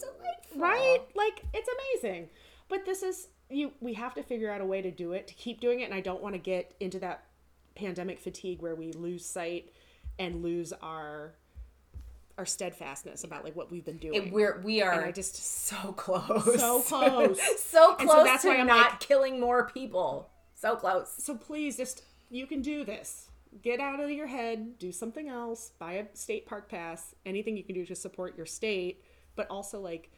[0.00, 0.60] Delightful.
[0.60, 1.68] right like it's
[2.02, 2.28] amazing
[2.68, 5.34] but this is you we have to figure out a way to do it to
[5.34, 7.24] keep doing it and i don't want to get into that
[7.74, 9.72] pandemic fatigue where we lose sight
[10.18, 11.34] and lose our
[12.36, 15.36] our steadfastness about like what we've been doing It, we're we are And I just-
[15.36, 19.68] so close, so close so close so that's to why I'm not like- killing more
[19.68, 20.30] people.
[20.54, 21.12] So close.
[21.18, 23.28] so please just you can do this
[23.62, 27.64] get out of your head do something else buy a state park pass anything you
[27.64, 29.02] can do to support your state
[29.36, 30.10] but also like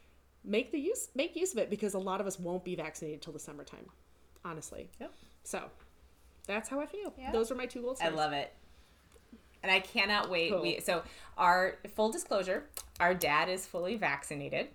[0.43, 3.21] make the use make use of it because a lot of us won't be vaccinated
[3.21, 3.85] till the summertime
[4.43, 5.13] honestly Yep.
[5.43, 5.61] so
[6.45, 7.13] That's how I feel.
[7.17, 7.31] Yeah.
[7.31, 8.51] Those are my two gold I love it.
[9.63, 10.51] And I cannot wait.
[10.51, 10.61] Cool.
[10.61, 11.03] We so
[11.37, 12.65] our full disclosure,
[12.99, 14.67] our dad is fully vaccinated.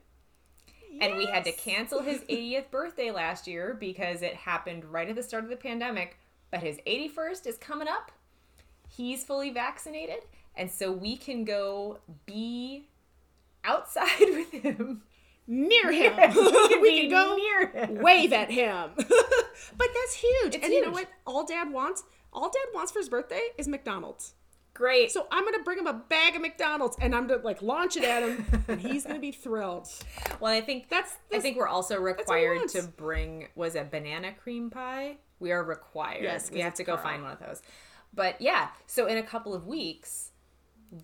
[1.00, 5.14] And we had to cancel his 80th birthday last year because it happened right at
[5.14, 6.18] the start of the pandemic.
[6.50, 8.12] But his 81st is coming up.
[8.88, 10.20] He's fully vaccinated.
[10.54, 12.88] And so we can go be
[13.64, 15.02] outside with him.
[15.46, 16.14] near him.
[16.14, 16.32] can
[16.80, 17.96] we can go near him.
[18.02, 18.90] wave at him.
[18.96, 20.54] but that's huge.
[20.54, 21.08] It's and you know what?
[21.26, 24.32] All dad wants, all dad wants for his birthday is McDonald's.
[24.76, 25.10] Great.
[25.10, 28.04] So I'm gonna bring him a bag of McDonald's and I'm gonna like launch it
[28.04, 29.88] at him, and he's gonna be thrilled.
[30.38, 34.68] Well, I think That's- I think we're also required to bring was it banana cream
[34.68, 35.16] pie?
[35.40, 36.24] We are required.
[36.24, 37.06] Yes, we have to go Carl.
[37.06, 37.62] find one of those.
[38.12, 40.32] But yeah, so in a couple of weeks,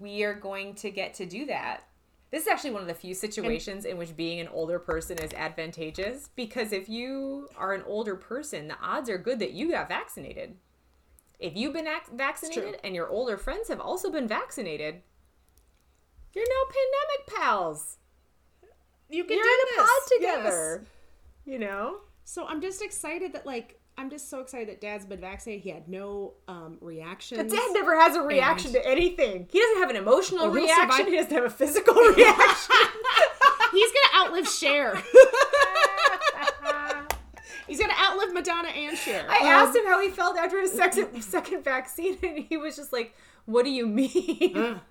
[0.01, 1.85] we are going to get to do that.
[2.31, 5.33] This is actually one of the few situations in which being an older person is
[5.33, 9.89] advantageous because if you are an older person, the odds are good that you got
[9.89, 10.57] vaccinated.
[11.43, 15.03] If you've been ac- vaccinated and your older friends have also been vaccinated,
[16.35, 17.99] you're now pandemic pals
[19.11, 19.77] You can you're do in a this.
[19.77, 19.89] pod
[20.21, 20.43] Yes.
[20.45, 20.85] together.
[21.45, 21.97] You know?
[22.25, 25.65] So I'm just excited that like I'm just so excited that Dad's been vaccinated.
[25.65, 27.43] He had no um, reactions.
[27.43, 29.49] But dad never has a reaction And- to anything.
[29.51, 30.91] He doesn't have an emotional he'll reaction.
[30.91, 32.77] survive- He doesn't have a physical reaction.
[33.73, 34.95] He's gonna outlive Cher.
[38.33, 39.25] He's Madonna and Cher.
[39.29, 42.77] I Um, asked him how he felt after his second second vaccine, and he was
[42.77, 43.15] just like,
[43.47, 44.81] "What do you mean?"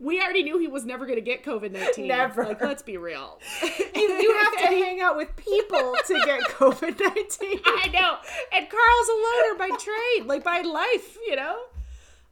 [0.00, 2.08] We already knew he was never gonna get COVID nineteen.
[2.08, 2.42] Never.
[2.44, 3.38] Like, let's be real.
[3.62, 7.60] you, you have to hang out with people to get COVID nineteen.
[7.64, 8.16] I know.
[8.52, 11.56] And Carl's a loner by trade, like by life, you know?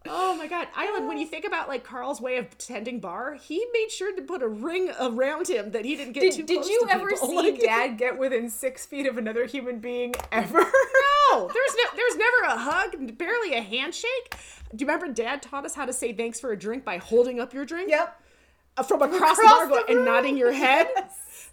[0.08, 0.68] Oh my god.
[0.74, 4.22] Island, when you think about like Carl's way of tending bar, he made sure to
[4.22, 7.10] put a ring around him that he didn't get too Did, did you to ever
[7.10, 7.28] people.
[7.28, 10.58] see Like- Dad get within six feet of another human being ever?
[10.58, 14.34] No, there's no, there's never a hug, barely a handshake.
[14.74, 17.40] Do you remember Dad taught us how to say thanks for a drink by holding
[17.40, 17.90] up your drink?
[17.90, 18.20] Yep.
[18.76, 20.86] Uh, From across, the Across bar the and nodding your head.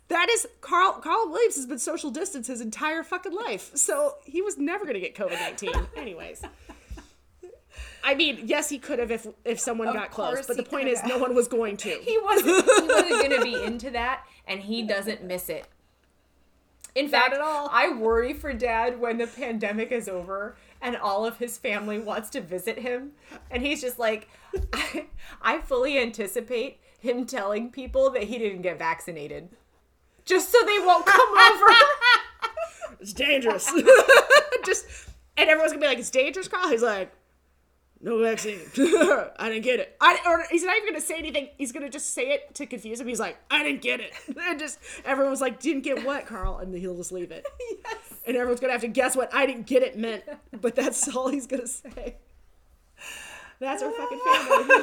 [0.09, 0.93] That is Carl.
[1.01, 4.99] Carl Williams has been social distance his entire fucking life, so he was never gonna
[4.99, 5.73] get COVID nineteen.
[5.97, 6.43] Anyways,
[8.03, 10.87] I mean, yes, he could have if if someone Of got close, but the point
[10.87, 11.09] is, have.
[11.09, 11.89] no one was going to.
[12.01, 12.65] He wasn't.
[12.65, 15.67] He wasn't going to be into that, and he doesn't miss it.
[16.95, 17.69] In fact, at all.
[17.71, 22.29] I worry for Dad when the pandemic is over and all of his family wants
[22.31, 23.11] to visit him,
[23.51, 24.29] and he's just like,
[24.73, 25.05] I,
[25.41, 29.49] I fully anticipate him telling people that he didn't get vaccinated,
[30.25, 31.73] just so they won't come over.
[32.99, 33.71] It's dangerous.
[34.65, 34.85] Just
[35.37, 37.11] and everyone's gonna be like, "It's dangerous, Carl." He's like,
[38.01, 38.59] "No vaccine.
[38.77, 41.49] I didn't get it." I, or he's not even gonna say anything.
[41.57, 43.07] He's gonna just say it to confuse him.
[43.07, 46.73] He's like, "I didn't get it." And just everyone's like, "Didn't get what, Carl?" And
[46.75, 47.45] he'll just leave it.
[47.85, 47.97] yes.
[48.25, 50.23] And everyone's gonna have to guess what "I didn't get it" meant.
[50.61, 52.15] But that's all he's gonna say.
[53.59, 54.75] That's our fucking family.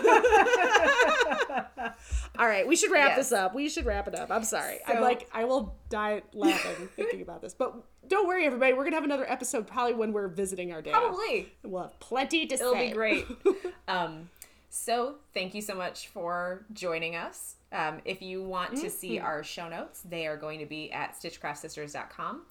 [2.38, 3.16] all right, we should wrap Yes.
[3.18, 3.54] this up.
[3.54, 4.30] We should wrap it up.
[4.30, 4.78] I'm sorry.
[4.86, 7.54] I'm like, I will die laughing thinking about this.
[7.54, 7.74] But
[8.08, 8.72] don't worry, everybody.
[8.72, 10.92] We're gonna have another episode probably when we're visiting our dad.
[10.94, 11.52] Probably.
[11.62, 12.62] We'll have plenty to say.
[12.64, 13.26] It'll be great.
[13.88, 14.28] um,
[14.70, 17.54] so thank you so much for joining us.
[17.72, 19.24] Um, if you want to see Mm-hmm.
[19.26, 22.42] our show notes, they are going to be at stitchcraftsisters.com.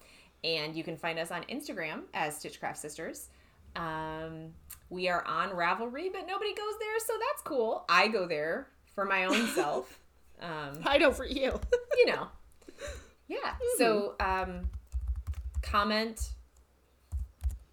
[0.45, 3.29] And you can find us on Instagram as Stitchcraft Sisters.
[3.77, 4.49] Um,
[4.93, 7.83] we are on Ravelry, but nobody goes there, so that's cool.
[7.89, 9.99] I go there for my own self.
[10.39, 11.59] Um, I know for you.
[11.97, 12.27] you know.
[13.27, 13.55] Yeah.
[13.77, 14.69] So um
[15.63, 16.29] comment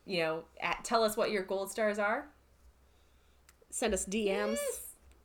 [0.06, 2.26] you know, at, tell us what your gold stars are.
[3.70, 4.58] Send us DMs.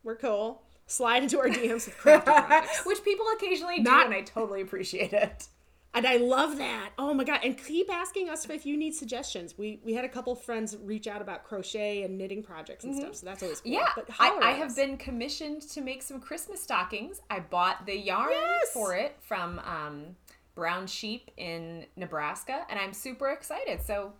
[0.04, 0.62] We're cool.
[0.86, 2.88] Slide into our DMs with crafty.
[2.88, 5.48] Which people occasionally do Not- and I totally appreciate it.
[5.96, 6.90] And I love that.
[6.98, 7.40] Oh my god!
[7.42, 9.56] And keep asking us if you need suggestions.
[9.56, 13.14] We we had a couple friends reach out about crochet and knitting projects and stuff,
[13.16, 13.72] so that's always cool.
[13.72, 13.80] Mm-hmm.
[13.80, 17.22] Yeah, but I, I have been commissioned to make some Christmas stockings.
[17.30, 18.72] I bought the yarn Yes!
[18.74, 20.16] for it from um,
[20.54, 23.80] Brown Sheep in Nebraska, and I'm super excited.
[23.82, 24.12] So,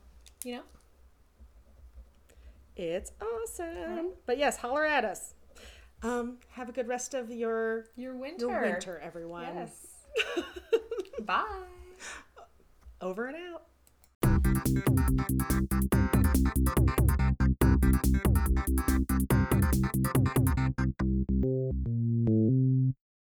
[0.45, 0.63] you know,
[2.75, 4.13] It's awesome.
[4.25, 5.35] But yes, holler at us.
[6.03, 8.47] Um, have a good rest of your your winter.
[8.47, 9.45] your winter, everyone.
[9.55, 9.87] Yes.
[11.25, 11.45] Bye.
[13.01, 13.63] Over and out.